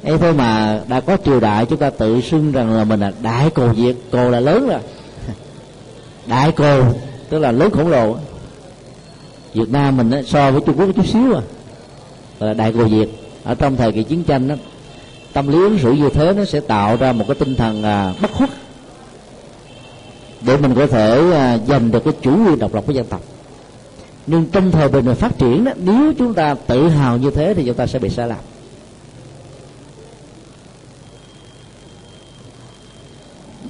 [0.03, 3.11] Ấy thôi mà đã có triều đại chúng ta tự xưng rằng là mình là
[3.21, 3.95] đại cồ việt.
[4.11, 4.79] Cồ là lớn rồi.
[6.27, 6.83] Đại cồ
[7.29, 8.17] tức là lớn khổng lồ.
[9.53, 11.41] Việt nam mình so với trung quốc chút xíu à
[12.39, 13.07] là đại cồ việt
[13.43, 14.55] ở trong thời kỳ chiến tranh đó,
[15.33, 18.13] tâm lý ứng xử như thế nó sẽ tạo ra một cái tinh thần à,
[18.21, 18.49] bất khuất
[20.41, 23.21] để mình có thể à, giành được cái chủ quyền độc lập của dân tộc.
[24.27, 27.53] Nhưng trong thời bình mình phát triển đó, nếu chúng ta tự hào như thế
[27.53, 28.37] thì chúng ta sẽ bị sai lầm.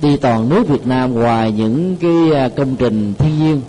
[0.01, 3.61] Đi toàn nước Việt Nam ngoài những cái à, công trình thiên nhiên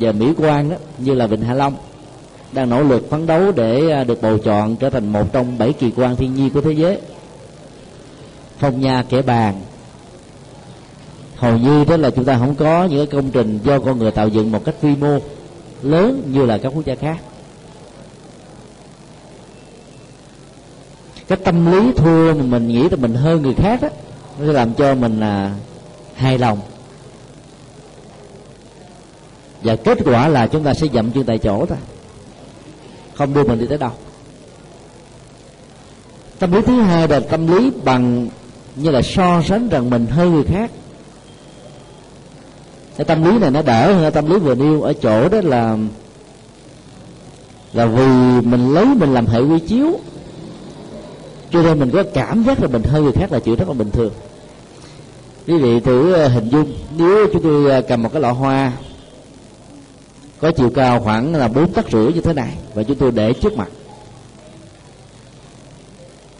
[0.00, 1.74] và mỹ quan đó như là Vịnh Hạ Long
[2.52, 5.72] đang nỗ lực phấn đấu để à, được bầu chọn trở thành một trong bảy
[5.72, 6.98] kỳ quan thiên nhiên của thế giới.
[8.58, 9.60] Phong nha kẻ bàn
[11.36, 14.10] hầu như đó là chúng ta không có những cái công trình do con người
[14.10, 15.18] tạo dựng một cách quy mô
[15.82, 17.16] lớn như là các quốc gia khác.
[21.28, 23.88] Cái tâm lý thua mà mình nghĩ là mình hơn người khác đó
[24.38, 25.54] nó sẽ làm cho mình là
[26.14, 26.60] hài lòng.
[29.62, 31.78] Và kết quả là chúng ta sẽ dậm chân tại chỗ thôi
[33.14, 33.90] không đưa mình đi tới đâu.
[36.38, 38.28] Tâm lý thứ hai là tâm lý bằng
[38.76, 40.70] như là so sánh rằng mình hơn người khác.
[42.96, 45.76] Cái tâm lý này nó đỡ hơn tâm lý vừa nêu ở chỗ đó là
[47.72, 48.06] là vì
[48.40, 50.00] mình lấy mình làm hệ quy chiếu.
[51.50, 53.74] Cho nên mình có cảm giác là mình hơn người khác là chuyện rất là
[53.74, 54.12] bình thường.
[55.46, 58.72] Quý vị thử ờ, hình dung, nếu chúng tôi ờ, cầm một cái lọ hoa
[60.42, 62.50] có chiều cao khoảng là bốn tấc rưỡi như thế này.
[62.74, 63.68] Và chúng tôi để trước mặt.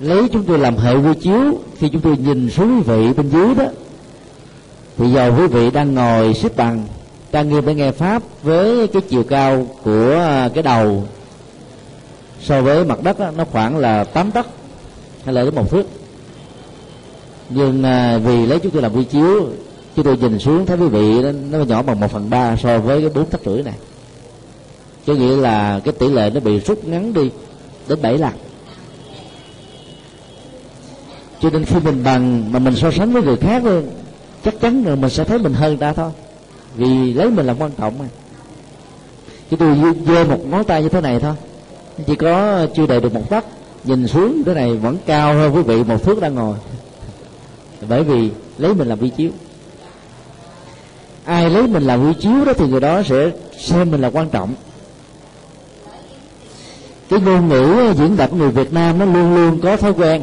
[0.00, 1.58] Lấy chúng tôi làm hệ quy chiếu.
[1.78, 3.64] Khi chúng tôi nhìn xuống quý vị bên dưới đó
[4.98, 6.86] thì giờ quý vị đang ngồi xếp bằng
[7.32, 11.04] đang nghiêm để nghe pháp với cái chiều cao của à, cái đầu.
[12.40, 14.46] So với mặt đất đó, nó khoảng là 8 tấc.
[15.24, 15.86] Hay là đến một thước.
[17.48, 19.48] Nhưng à, vì lấy chúng tôi làm quy chiếu
[19.96, 22.78] chúng tôi nhìn xuống thấy quý vị nó, nó nhỏ bằng một phần ba so
[22.78, 23.74] với cái bốn tấc rưỡi này
[25.06, 27.30] có nghĩa là cái tỷ lệ nó bị rút ngắn đi
[27.88, 28.32] đến bảy lần.
[31.40, 33.62] Cho nên khi mình bằng mà mình so sánh với người khác
[34.44, 36.10] chắc chắn là mình sẽ thấy mình hơn ta thôi.
[36.76, 38.04] Vì lấy mình làm quan trọng mà.
[39.50, 39.76] Chứ tôi
[40.06, 41.34] dơ một ngón tay như thế này thôi.
[42.06, 43.44] Chỉ có chưa đầy được một tấc,
[43.84, 46.56] nhìn xuống thế này vẫn cao hơn quý vị một thước đang ngồi.
[47.88, 49.30] Bởi vì lấy mình làm vi chiếu.
[51.24, 54.28] Ai lấy mình làm vi chiếu đó thì người đó sẽ xem mình là quan
[54.28, 54.54] trọng
[57.12, 59.92] cái ngôn ngữ ờ, diễn đạt của người Việt Nam nó luôn luôn có thói
[59.92, 60.22] quen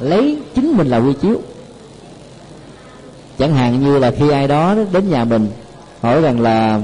[0.00, 1.40] lấy chính mình là quy chiếu.
[3.38, 5.48] Chẳng hạn như là khi ai đó đến nhà mình,
[6.00, 6.80] hỏi rằng là,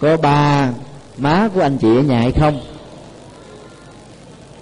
[0.00, 0.70] có ba
[1.18, 2.60] má của anh chị ở nhà hay không?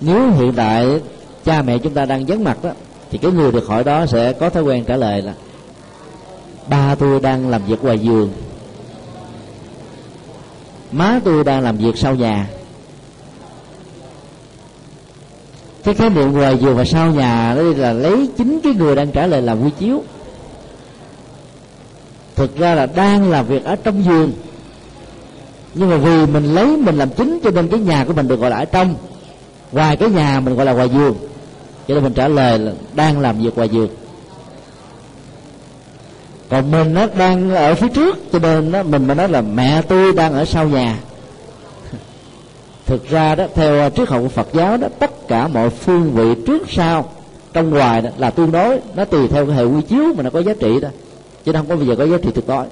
[0.01, 1.01] Nếu hiện tại
[1.45, 2.71] cha mẹ chúng ta đang vắng mặt đó
[3.11, 5.35] thì cái người được hỏi đó sẽ có thói quen trả lời là,
[6.69, 8.33] ba tôi đang làm việc ngoài giường.
[10.93, 12.47] Má tôi đang làm việc sau nhà.
[15.85, 19.11] Cái khái niệm ngoài giường và sau nhà, đó là lấy chính cái người đang
[19.11, 20.03] trả lời làm quy chiếu.
[22.37, 24.33] Thực ra là đang làm việc ở trong giường.
[25.75, 28.41] Nhưng mà vì mình lấy, mình làm chính cho nên cái nhà của mình được
[28.41, 28.95] gọi là ở trong.
[29.73, 31.15] Ngoài cái nhà mình gọi là ngoài giường.
[31.89, 33.89] Cho nên mình trả lời là đang làm việc ngoài giường.
[36.49, 39.83] Còn mình nó đang ở phía trước, cho nên nó, mình mà nói là mẹ
[39.83, 40.99] tôi đang ở sau nhà
[42.91, 46.13] thực ra đó theo à, triết học của Phật giáo đó tất cả mọi phương
[46.13, 47.09] vị trước sau
[47.53, 48.79] trong ngoài đó là tương đối.
[48.95, 50.89] Nó tùy theo cái hệ quy chiếu mà nó có giá trị đó.
[51.45, 52.67] Chứ không có bây giờ có giá trị tuyệt đối.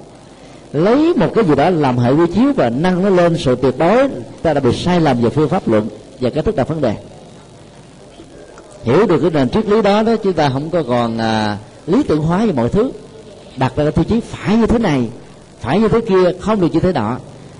[0.73, 3.77] Lấy một cái gì đó làm hệ quy chiếu và nâng nó lên sự tuyệt
[3.77, 4.09] đối
[4.41, 5.87] ta đã bị sai lầm về phương pháp luận
[6.19, 6.95] và cái thức đặt vấn đề.
[8.83, 11.57] Hiểu được cái nền triết lý đó đó chúng ta không có còn à,
[11.87, 12.91] lý tưởng hóa về mọi thứ.
[13.57, 15.09] Đặt ra cái tiêu chí phải như thế này
[15.59, 17.17] phải như thế kia không được như thế nọ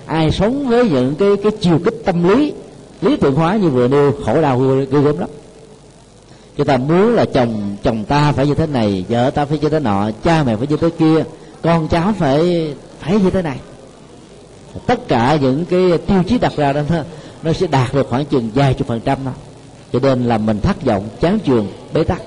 [0.10, 2.54] ai sống với những cái cái chiều kích tâm lý
[3.02, 5.30] lý tưởng hóa như vừa nêu khổ đau ghê gớm lắm.
[6.58, 9.70] Chúng ta muốn là chồng chồng ta phải như thế này vợ ta phải như
[9.70, 11.24] thế nọ cha mẹ phải như thế kia
[11.62, 13.60] con cháu phải phải như thế này.
[14.86, 16.82] Tất cả những cái tiêu chí đặt ra đó
[17.44, 19.32] nó sẽ đạt được khoảng chừng vài chục phần trăm đó.
[19.94, 22.22] Cho nên là mình thất vọng chán chường bế tắc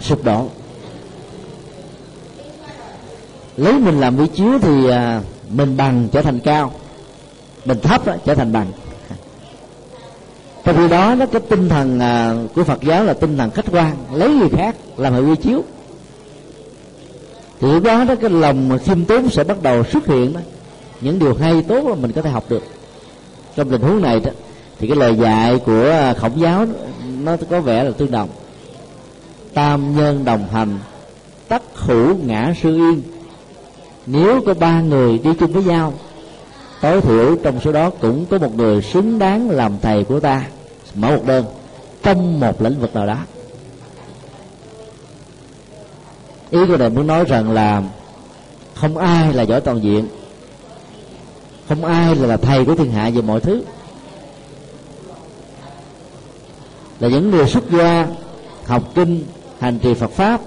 [0.00, 0.46] sụp đổ.
[3.56, 6.72] Lấy mình làm vị chiếu thì à, mình bằng trở thành cao.
[7.64, 8.66] Mình thấp đó, trở thành bằng.
[10.64, 13.64] Trong khi đó nó cái tinh thần à, của phật giáo là tinh thần khách
[13.72, 15.64] quan lấy người khác làm hệ quy chiếu.
[17.60, 20.40] Thì lúc đó đó cái lòng khiêm tốn sẽ bắt đầu xuất hiện đó.
[21.00, 22.62] Những điều hay tốt mà mình có thể học được.
[23.56, 24.30] Trong tình huống này đó
[24.78, 26.66] thì cái lời dạy của à, khổng giáo
[27.22, 28.28] nó có vẻ là tương đồng.
[29.54, 30.78] Tam nhân đồng hành
[31.48, 33.02] tất hữu ngã sư yên
[34.06, 35.92] nếu có ba người đi chung với nhau
[36.80, 40.46] tối thiểu trong số đó cũng có một người xứng đáng làm thầy của ta.
[40.94, 41.44] Mở một đơn
[42.02, 43.16] trong một lĩnh vực nào đó.
[46.50, 47.82] Ý của này muốn nói rằng là
[48.74, 50.08] không ai là giỏi toàn diện
[51.68, 53.62] không ai là, là thầy của thiên hạ về mọi thứ.
[57.00, 58.06] Là những người xuất gia
[58.66, 59.24] học kinh
[59.60, 60.40] hành trì Phật pháp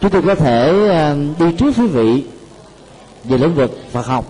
[0.00, 2.24] chúng tôi có thể ờ, đi trước quý vị
[3.24, 4.24] về lĩnh vực Phật học.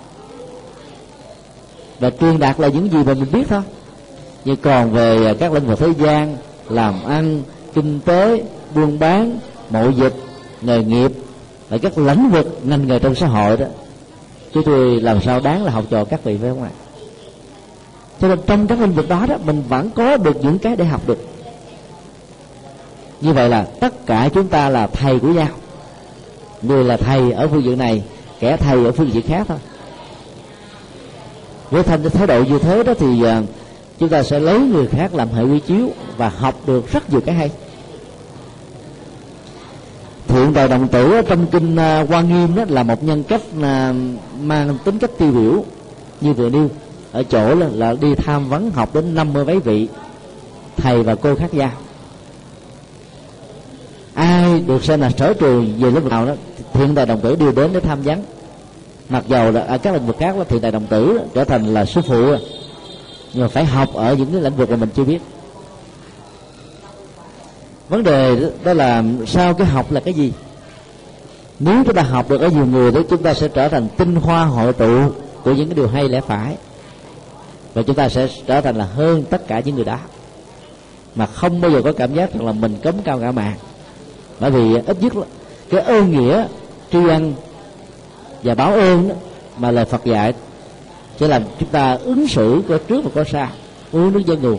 [2.01, 3.62] Và truyền đạt là những gì mà mình biết thôi.
[4.45, 6.36] Nhưng còn về à, các lĩnh vực thế gian,
[6.68, 7.43] làm ăn,
[7.74, 8.43] kinh tế,
[8.74, 9.38] buôn bán,
[9.70, 10.14] mậu dịch,
[10.61, 11.12] nghề nghiệp,
[11.68, 13.66] và các lĩnh vực ngành nghề trong xã hội đó.
[14.53, 16.70] Chúng tôi làm sao đáng là học trò các vị phải không ạ?
[18.20, 20.84] Cho nên trong các lĩnh vực đó đó, mình vẫn có được những cái để
[20.84, 21.18] học được.
[23.20, 25.49] Như vậy là tất cả chúng ta là thầy của nhau
[26.62, 28.03] người là thầy ở phương diện này
[28.43, 29.59] kẻ thầy ở phương diện khác thôi.
[31.70, 33.43] Với thành thái độ như thế đó thì à,
[33.99, 37.20] chúng ta sẽ lấy người khác làm hệ quy chiếu và học được rất nhiều
[37.20, 37.51] cái hay.
[40.28, 43.43] Thượng tài đồng tử trong kinh à, hoa quan nghiêm đó là một nhân cách
[43.62, 43.95] à,
[44.43, 45.64] mang tính cách tiêu biểu
[46.20, 46.68] như vừa nêu.
[47.12, 49.88] Ở chỗ là, là đi tham vấn học đến năm mươi mấy vị
[50.76, 51.70] thầy và cô khác nhau.
[54.14, 56.34] Ai được xem là sở trường về lúc nào đó
[56.73, 58.23] thiện tài đồng tử đưa đến để tham vấn
[59.09, 61.85] mặc dầu là ở các lĩnh vực khác thiện tài đồng tử trở thành là
[61.85, 62.35] sư phụ.
[63.33, 65.18] Nhưng mà phải học ở những cái lĩnh vực mà mình chưa biết.
[67.89, 70.33] Vấn đề đó là sao cái học là cái gì?
[71.59, 74.14] Nếu chúng ta học được ở nhiều người thì chúng ta sẽ trở thành tinh
[74.14, 75.01] hoa hội tụ
[75.45, 76.57] của những cái điều hay lẽ phải.
[77.75, 79.99] Và chúng ta sẽ trở thành là hơn tất cả những người đó.
[81.14, 83.55] Mà không bao giờ có cảm giác rằng là mình cấm cao ngã mạn
[84.41, 85.12] bởi vì ít nhất
[85.70, 86.47] cái ơn nghĩa
[86.93, 87.34] tri ân
[88.43, 89.14] và báo ơn đó,
[89.59, 90.34] mà lời Phật dạy
[91.20, 93.49] sẽ làm chúng ta ứng xử có trước và có sau
[93.93, 94.59] uống nước dân nguồn.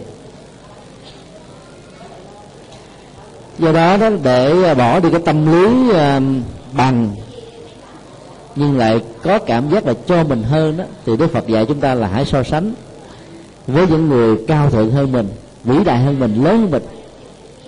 [3.59, 6.21] Do đó đó để à, bỏ đi cái tâm lý à,
[6.71, 7.09] bằng
[8.55, 11.79] nhưng lại có cảm giác là cho mình hơn đó thì Đức Phật dạy chúng
[11.79, 12.73] ta là hãy so sánh
[13.67, 15.27] với những người cao thượng hơn mình
[15.63, 16.83] vĩ đại hơn mình lớn hơn mình.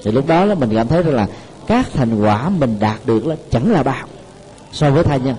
[0.04, 1.28] Thì lúc đó, đó mình cảm thấy rằng là
[1.68, 4.08] các thành quả mình đạt được là chẳng là bao
[4.76, 5.36] so với thai nhân.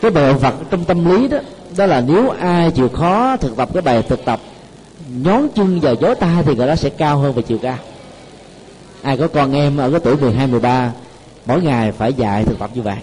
[0.00, 1.38] Cái bộ vật trong tâm lý đó
[1.76, 4.40] đó là nếu ai chịu khó thực tập cái bài thực tập
[5.08, 7.76] nhón chân vào gió tay thì người đó sẽ cao hơn về chiều cao.
[9.02, 10.92] Ai có con em ở cái tuổi 12, 13
[11.46, 12.98] mỗi ngày phải dạy thực tập như vậy.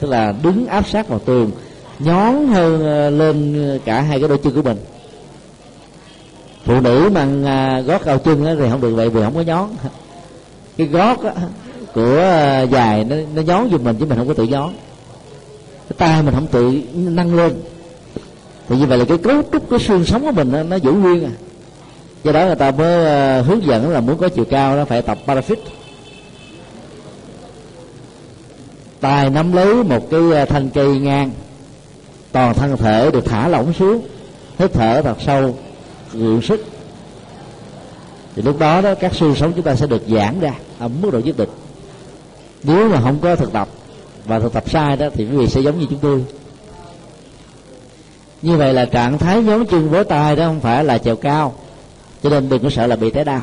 [0.00, 1.50] Tức là đứng áp sát vào tường
[1.98, 4.76] nhón hơn ờ, lên cả hai cái đôi chân của mình.
[6.64, 9.68] Phụ nữ mà à, gót cao chân thì không được vậy vì không có nhón
[10.76, 11.18] cái gót
[11.94, 14.72] của à, dài nó, nó nhón giùm mình chứ mình không có tự nhón.
[15.88, 17.52] Cái tay mình không tự nâng lên.
[18.68, 20.92] Thì như vậy là cái cấu trúc cái xương sống của mình nó, nó giữ
[20.92, 21.30] nguyên à.
[22.24, 25.02] Do đó người ta mới à, hướng dẫn là muốn có chiều cao nó phải
[25.02, 25.56] tập parafit
[29.00, 31.30] tay nắm lấy một cái à, thanh cây ngang
[32.32, 34.06] toàn thân thể được thả lỏng xuống
[34.58, 35.56] hít thở thật sâu
[36.12, 36.64] gượng sức
[38.36, 41.10] thì lúc đó đó, các xương sống chúng ta sẽ được giãn ra ở mức
[41.12, 41.48] độ nhất định.
[42.62, 43.68] Nếu mà không có thực tập
[44.26, 46.24] và thực tập sai đó, thì quý vị sẽ giống như chúng tôi.
[48.42, 51.54] Như vậy là trạng thái nhón chân với tay đó không phải là trèo cao,
[52.22, 53.42] cho nên đừng có sợ là bị té đau.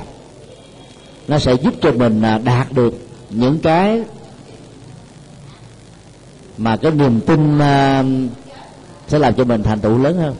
[1.28, 2.94] Nó sẽ giúp cho mình à, đạt được
[3.30, 4.04] những cái
[6.58, 8.04] mà cái niềm tin à,
[9.08, 10.36] sẽ làm cho mình thành tựu lớn hơn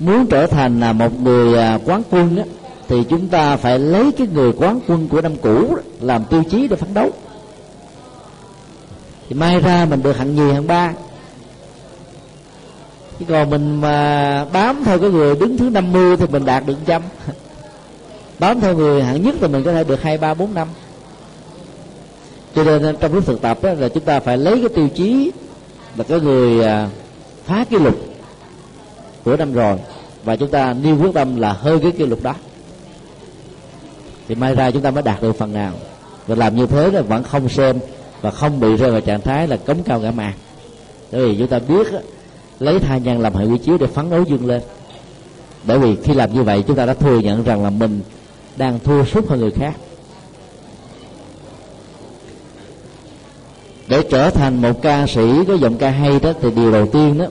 [0.00, 2.44] muốn trở thành là một người à, quán quân á,
[2.88, 6.68] thì chúng ta phải lấy cái người quán quân của năm cũ làm tiêu chí
[6.68, 7.10] để phấn đấu.
[9.28, 10.92] Thì may ra mình được hạng nhì hạng ba.
[13.18, 16.76] Chứ còn mình mà bám theo cái người đứng thứ 50 thì mình đạt được
[16.86, 17.02] trăm.
[18.38, 20.68] Bám theo người hạng nhất thì mình có thể được hai ba bốn năm.
[22.54, 25.30] Cho nên trong lúc thực tập đó, là chúng ta phải lấy cái tiêu chí
[25.96, 26.88] là cái người à,
[27.44, 28.09] phá kỷ lục
[29.24, 29.76] của năm rồi,
[30.24, 32.34] và chúng ta nêu quyết tâm là hơi cái kỷ lục đó.
[34.28, 35.72] Thì may ra chúng ta mới đạt được phần nào.
[36.26, 37.78] Và làm như thế là vẫn không xem
[38.20, 40.34] và không bị rơi vào trạng thái là cống cao ngã mạng
[41.12, 41.86] bởi vì chúng ta biết
[42.60, 44.62] lấy thai nhân làm hệ quy chiếu để phấn đấu dương lên.
[45.64, 48.00] Bởi vì khi làm như vậy, chúng ta đã thừa nhận rằng là mình
[48.56, 49.74] đang thua sút hơn người khác.
[53.88, 57.18] Để trở thành một ca sĩ có giọng ca hay đó, thì điều đầu tiên
[57.18, 57.26] đó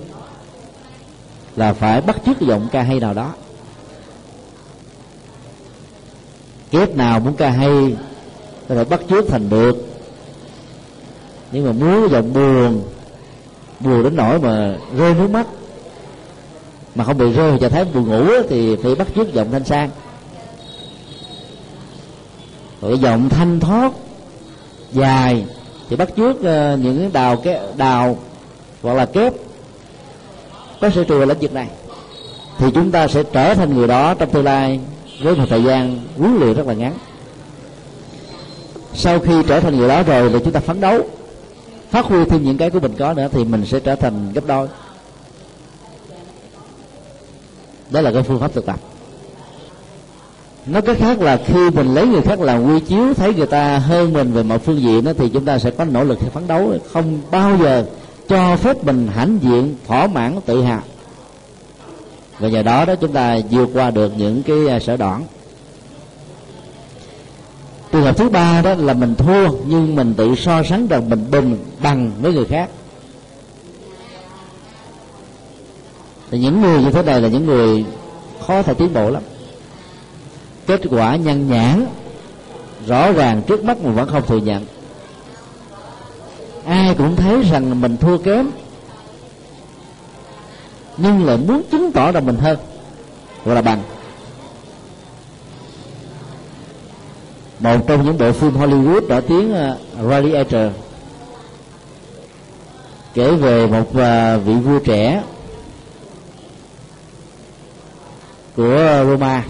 [1.60, 3.34] là phải bắt chước giọng ca hay nào đó.
[6.72, 7.96] Kép nào muốn ca hay,
[8.70, 9.78] có thể bắt chước thành được.
[11.52, 12.84] Nhưng mà muốn giọng buồn
[13.80, 15.48] buồn đến nỗi mà rơi nước mắt,
[16.96, 19.90] mà không bị rơi vào thấy buồn ngủ thì phải bắt chước giọng thanh sang.
[22.82, 23.92] Rồi giọng thanh thoát,
[24.92, 25.46] dài,
[25.90, 28.18] thì bắt chước ờ, những đào cái đào,
[28.82, 29.34] hoặc là kép
[30.82, 31.68] có sự trù lĩnh vực này.
[32.58, 34.80] Thì chúng ta sẽ trở thành người đó trong tương lai
[35.22, 36.94] với một thời gian huấn luyện rất là ngắn.
[38.94, 41.02] Sau khi trở thành người đó rồi thì chúng ta phấn đấu,
[41.90, 44.46] phát huy thêm những cái của mình có nữa thì mình sẽ trở thành gấp
[44.48, 44.68] đôi.
[47.90, 48.80] Đó là cái phương pháp thực tập.
[50.66, 53.78] Nói cách khác là khi mình lấy người khác làm quy chiếu, thấy người ta
[53.78, 56.48] hơn mình về mọi phương diện đó thì chúng ta sẽ có nỗ lực phấn
[56.48, 57.86] đấu, không bao giờ
[58.30, 60.82] cho phép mình hãnh diện, thỏa mãn tự hào
[62.40, 65.24] và nhờ đó đó chúng ta vượt qua được những cái à, sở đoạn.
[67.92, 71.26] Trường hợp thứ ba đó là mình thua, nhưng mình tự so sánh rằng mình
[71.32, 72.70] bình bằng với người khác.
[76.32, 77.86] Thì những người như thế này là những người
[78.48, 79.24] khó thể tiến bộ lắm.
[80.68, 81.86] Kết quả nhân nhãn,
[82.88, 84.66] rõ ràng trước mắt mà vẫn không thừa nhận
[86.70, 88.50] ai cũng thấy rằng mình thua kém.
[90.98, 92.60] Nhưng lại muốn chứng tỏ rằng mình hơn.
[93.46, 93.82] Gọi là bằng.
[97.60, 100.72] Một trong những bộ phim Hollywood nổi tiếng à, uh, Radiator
[103.14, 105.24] kể về một uh, vị vua trẻ
[108.56, 109.44] của Roma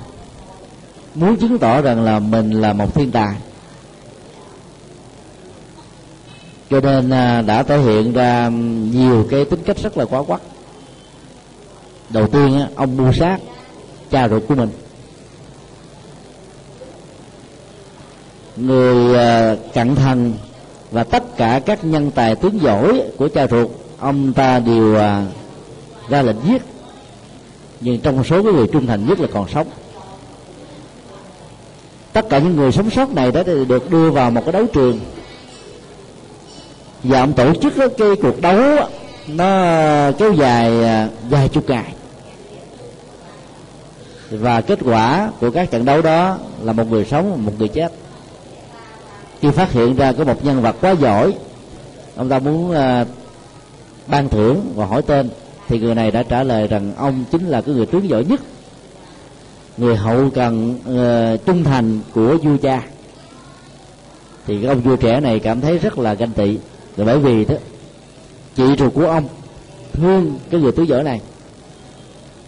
[1.16, 3.36] muốn chứng tỏ rằng là mình là một thiên tài.
[6.70, 8.50] Cho nên à, đã thể hiện ra
[8.94, 10.42] nhiều cái tính cách rất là quá quắt
[12.10, 13.38] đầu tiên ông mua sát,
[14.12, 14.70] cha ruột của mình.
[18.56, 20.34] Người à, cận thần
[20.92, 25.26] và tất cả các nhân tài tướng giỏi của cha ruột, ông ta đều à,
[26.10, 26.62] ra lệnh giết.
[27.82, 29.68] Nhưng trong số cái người trung thành nhất là còn sống.
[32.14, 34.66] Tất cả những người sống sót này đã thì được đưa vào một cái đấu
[34.74, 35.00] trường
[37.04, 38.88] và ông tổ chức cái cuộc đấu
[39.28, 41.94] nó kéo dài à, vài chục ngày.
[44.30, 47.92] Và kết quả của các trận đấu đó là một người sống một người chết.
[49.42, 51.34] Khi phát hiện ra có một nhân vật quá giỏi
[52.20, 53.08] ông ta muốn uh,
[54.08, 55.30] ban thưởng và hỏi tên
[55.68, 58.42] thì người này đã trả lời rằng ông chính là cái người tướng giỏi nhất
[59.78, 62.84] người hậu cần uh, trung thành của vua cha.
[64.48, 66.58] Thì cái ông vua trẻ này cảm thấy rất là ganh tị
[67.00, 67.56] rồi bởi vì đó
[68.56, 69.28] chị ruột của ông
[69.94, 71.22] thương cái người tứ dở này.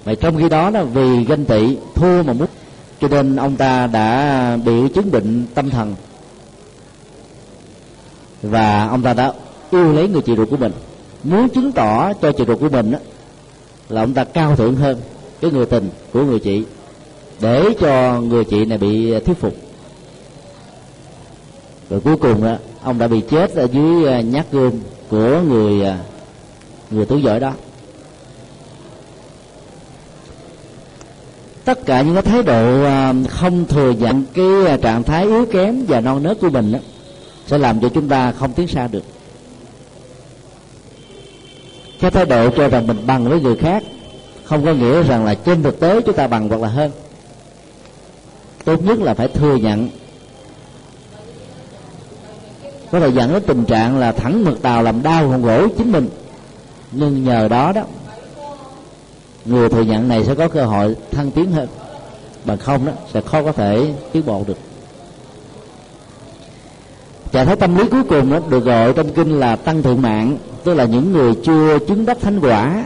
[0.06, 2.48] Mà trong khi đó đó vì ganh tị thua mà muốn
[3.02, 5.96] cho nên ông ta đã bị chứng bệnh tâm thần.
[8.42, 9.34] Và ông ta đã
[9.72, 10.72] yêu lấy người chị ruột của mình.
[11.24, 13.00] Muốn chứng tỏ cho chị ruột của mình đó,
[13.90, 15.02] là ông ta cao thượng hơn
[15.42, 16.64] cái người tình của người chị
[17.40, 19.56] để cho người chị này bị thuyết phục.
[21.90, 24.72] Rồi cuối cùng đó, ông đã bị chết ở dưới à, nhát gươm
[25.10, 26.00] của người à,
[26.92, 27.54] người tú giỏi đó.
[31.66, 35.86] Tất cả những cái thái độ à, không thừa nhận cái trạng thái yếu kém
[35.86, 36.80] và non nớt của mình đó,
[37.48, 39.04] sẽ làm cho chúng ta không tiến xa được.
[42.00, 43.84] Cái thái độ cho rằng mình bằng với người khác
[44.44, 46.92] không có nghĩa rằng là trên thực tế chúng ta bằng hoặc là hơn.
[48.66, 49.90] Tốt nhất là phải thừa nhận
[52.92, 55.92] có thể dẫn đến tình trạng là thẳng mực tàu làm đau hòn gỗ chính
[55.92, 56.10] mình.
[56.92, 57.82] Nhưng nhờ đó đó
[59.46, 61.68] người thừa nhận này sẽ có cơ hội thăng tiến hơn.
[62.46, 64.58] Bằng không đó sẽ khó có thể tiến bộ được.
[67.32, 70.38] Trạng thái tâm lý cuối cùng đó được gọi trong kinh là tăng thượng mạng
[70.64, 72.86] tức là những người chưa chứng đắc thánh quả.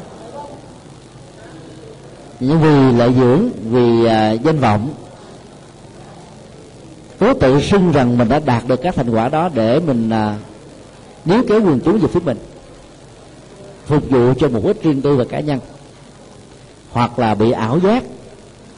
[2.39, 4.89] Nhưng vì lợi dưỡng vì à, danh vọng
[7.20, 10.38] cố tự xưng rằng mình đã đạt được các thành quả đó để mình à,
[11.26, 12.38] níu kéo quần chúng về phía mình.
[13.86, 15.59] Phục vụ cho một ích riêng tư và cá nhân.
[16.91, 18.03] Hoặc là bị ảo giác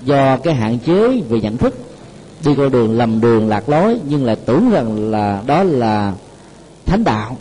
[0.02, 1.74] do cái hạn chế về nhận thức.
[2.46, 6.14] Đi con đường lầm đường lạc lối nhưng lại tưởng rằng là đó là
[6.86, 7.38] thánh đạo.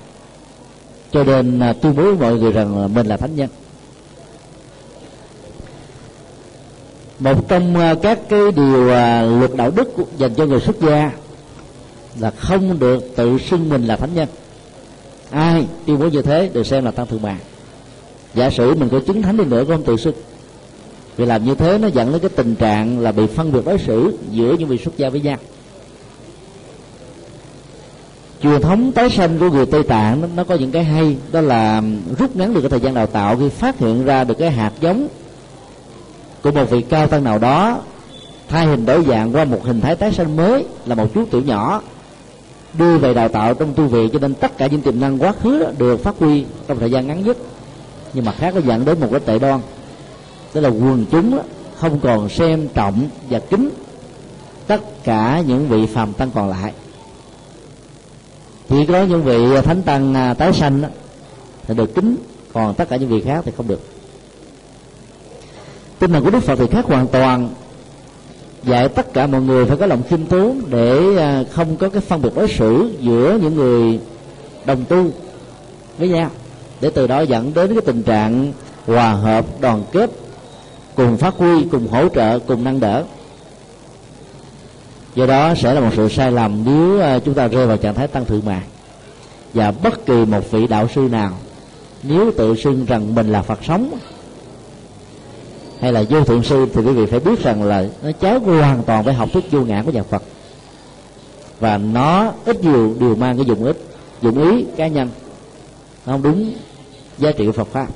[1.13, 3.49] Cho nên à, tuyên bố với mọi người rằng mình là thánh nhân.
[7.19, 9.89] Một trong ờ, các cái điều ờ, luật đạo đức
[10.19, 11.13] dành cho người xuất gia
[12.21, 14.29] là không được tự xưng mình là thánh nhân.
[15.31, 17.39] Ai tuyên bố như thế được xem là tăng thượng mạng
[18.37, 20.15] giả sử mình có chứng thánh đi nữa cũng không tự xưng.
[21.17, 23.79] Vì làm như thế nó dẫn đến cái tình trạng là bị phân biệt đối
[23.79, 25.37] xử giữa những vị xuất gia với nhau.
[28.43, 31.83] Truyền thống tái sanh của người tây tạng nó, có những cái hay đó là
[32.19, 34.73] rút ngắn được cái thời gian đào tạo khi phát hiện ra được cái hạt
[34.81, 35.09] giống
[36.47, 37.79] của một vị cao tăng nào đó
[38.49, 41.43] thay hình đổi dạng qua một hình thái tái sanh mới là một chú tiểu
[41.43, 41.83] nhỏ
[42.79, 45.33] đưa về đào tạo trong tu viện cho nên tất cả những tiềm năng quá
[45.33, 47.37] khứ đó được phát huy trong thời gian ngắn nhất.
[48.13, 49.61] Nhưng mà khác nó dẫn đến một cái tệ đoan
[50.53, 51.43] tức là quần chúng đó,
[51.77, 53.71] không còn xem trọng và kính
[54.67, 56.73] tất cả những vị phàm tăng còn lại.
[58.69, 60.89] Chỉ có những vị thánh tăng à, tái sanh đó,
[61.67, 62.17] thì được kính
[62.53, 63.96] còn tất cả những vị khác thì không được
[65.99, 67.49] tinh thần của đức phật thì khác hoàn toàn.
[68.65, 72.01] Dạy tất cả mọi người phải có lòng khiêm tốn để à, không có cái
[72.01, 74.01] phân biệt đối xử giữa những người
[74.65, 75.05] đồng tu
[75.99, 76.31] với nhau,
[76.81, 78.53] để từ đó dẫn đến cái tình trạng
[78.87, 80.11] hòa hợp, đoàn kết,
[80.95, 83.05] cùng phát huy, cùng hỗ trợ, cùng nâng đỡ.
[85.15, 87.95] Do đó sẽ là một sự sai lầm nếu à, chúng ta rơi vào trạng
[87.95, 88.63] thái tăng thượng mạng.
[89.55, 91.33] Và bất kỳ một vị đạo sư nào,
[92.03, 93.99] nếu tự xưng rằng mình là phật sống
[95.81, 98.83] hay là vô thượng sư thì quý vị phải biết rằng là nó trái hoàn
[98.83, 100.23] toàn với học thuyết vô ngã của nhà Phật.
[101.61, 103.77] Và nó ít nhiều đều mang cái dụng ích,
[104.23, 105.09] dụng ý cá nhân.
[106.07, 106.53] Nó không đúng
[107.19, 107.87] giá trị của Phật pháp.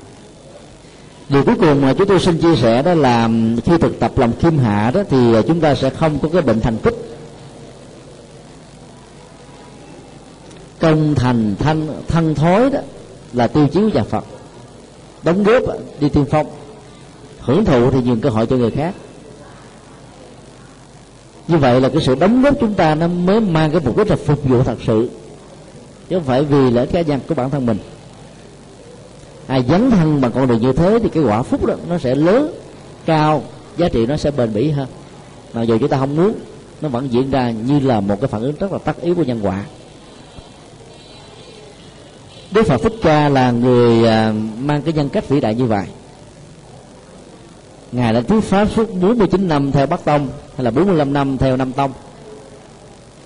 [1.29, 3.29] Điều cuối cùng mà chúng tôi xin chia sẻ đó là
[3.65, 6.41] khi thực tập lòng khiêm hạ đó thì à, chúng ta sẽ không có cái
[6.41, 6.95] bệnh thành tích.
[10.79, 12.79] Công thành thân thân thối đó
[13.33, 14.25] là tiêu chí của nhà Phật.
[15.23, 15.63] Đóng góp
[15.99, 16.47] đi tiên phong
[17.41, 18.95] hưởng thụ thì nhường cơ hội cho người khác.
[21.47, 24.07] Như vậy là cái sự đóng góp chúng ta nó mới mang cái mục đích
[24.07, 25.09] là phục vụ thật sự,
[26.09, 27.77] chứ không phải vì lợi cá nhân của bản thân mình.
[29.47, 32.15] Ai dấn thân bằng con đường như thế thì cái quả phúc đó nó sẽ
[32.15, 32.53] lớn,
[33.05, 33.43] cao,
[33.77, 34.87] giá trị nó sẽ bền bỉ hơn.
[35.53, 36.33] Mặc dù chúng ta không muốn,
[36.81, 39.23] nó vẫn diễn ra như là một cái phản ứng rất là tất yếu của
[39.23, 39.63] nhân quả.
[42.51, 45.85] Đức Phật Thích Ca là người à, mang cái nhân cách vĩ đại như vậy
[47.91, 51.57] ngài đã thuyết pháp suốt 49 năm theo Bắc Tông, hay là 45 năm theo
[51.57, 51.91] Nam Tông.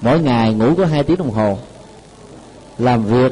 [0.01, 1.57] Mỗi ngày ngủ có hai tiếng đồng hồ.
[2.77, 3.31] Làm việc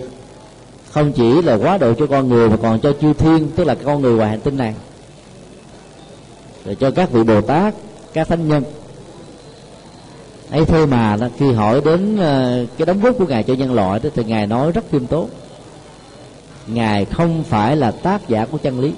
[0.92, 3.76] không chỉ là quá độ cho con người, mà còn cho chư thiên, tức là
[3.76, 4.76] con người ngoài hành tinh này.
[6.66, 7.74] Rồi cho các vị bồ tát,
[8.14, 8.64] các thánh nhân.
[10.52, 14.00] Ấy thôi mà khi hỏi đến ờ, cái đóng góp của ngài cho nhân loại
[14.04, 15.30] đó, thì ngài nói rất khiêm tốn.
[16.68, 18.94] Ngài không phải là tác giả của chân lý.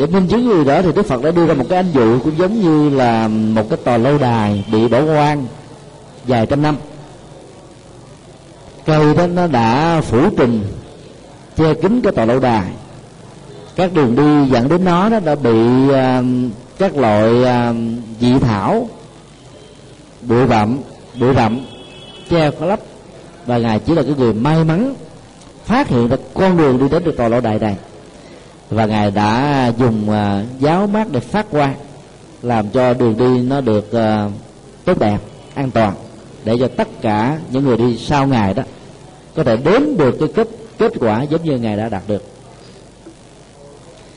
[0.00, 2.18] Để minh chứng người đó thì đức phật đã đưa ra một cái anh dụ
[2.20, 5.46] cũng giống như là một cái tòa lâu đài bị bỏ hoang
[6.26, 6.76] dài trăm năm.
[8.86, 10.62] Cây đó nó đã phủ trình
[11.56, 12.70] che kín cái tòa lâu đài.
[13.76, 16.24] Các đường đi dẫn đến nó đó đã bị uh,
[16.78, 17.76] các loại uh,
[18.20, 18.88] dị thảo
[20.22, 20.78] bụi bặm
[21.20, 21.60] bụi rậm
[22.30, 22.80] che lấp.
[23.46, 24.94] Và ngài chỉ là cái người may mắn
[25.64, 27.76] phát hiện được con đường đi đến được tòa lâu đài này
[28.70, 31.74] và ngài đã dùng uh, giáo mát để phát quang
[32.42, 34.32] làm cho đường đi nó được uh,
[34.84, 35.18] tốt đẹp
[35.54, 35.94] an toàn
[36.44, 38.62] để cho tất cả những người đi sau ngài đó
[39.36, 40.48] có thể đến được cái kết
[40.80, 42.22] kết quả giống như ngài đã đạt được.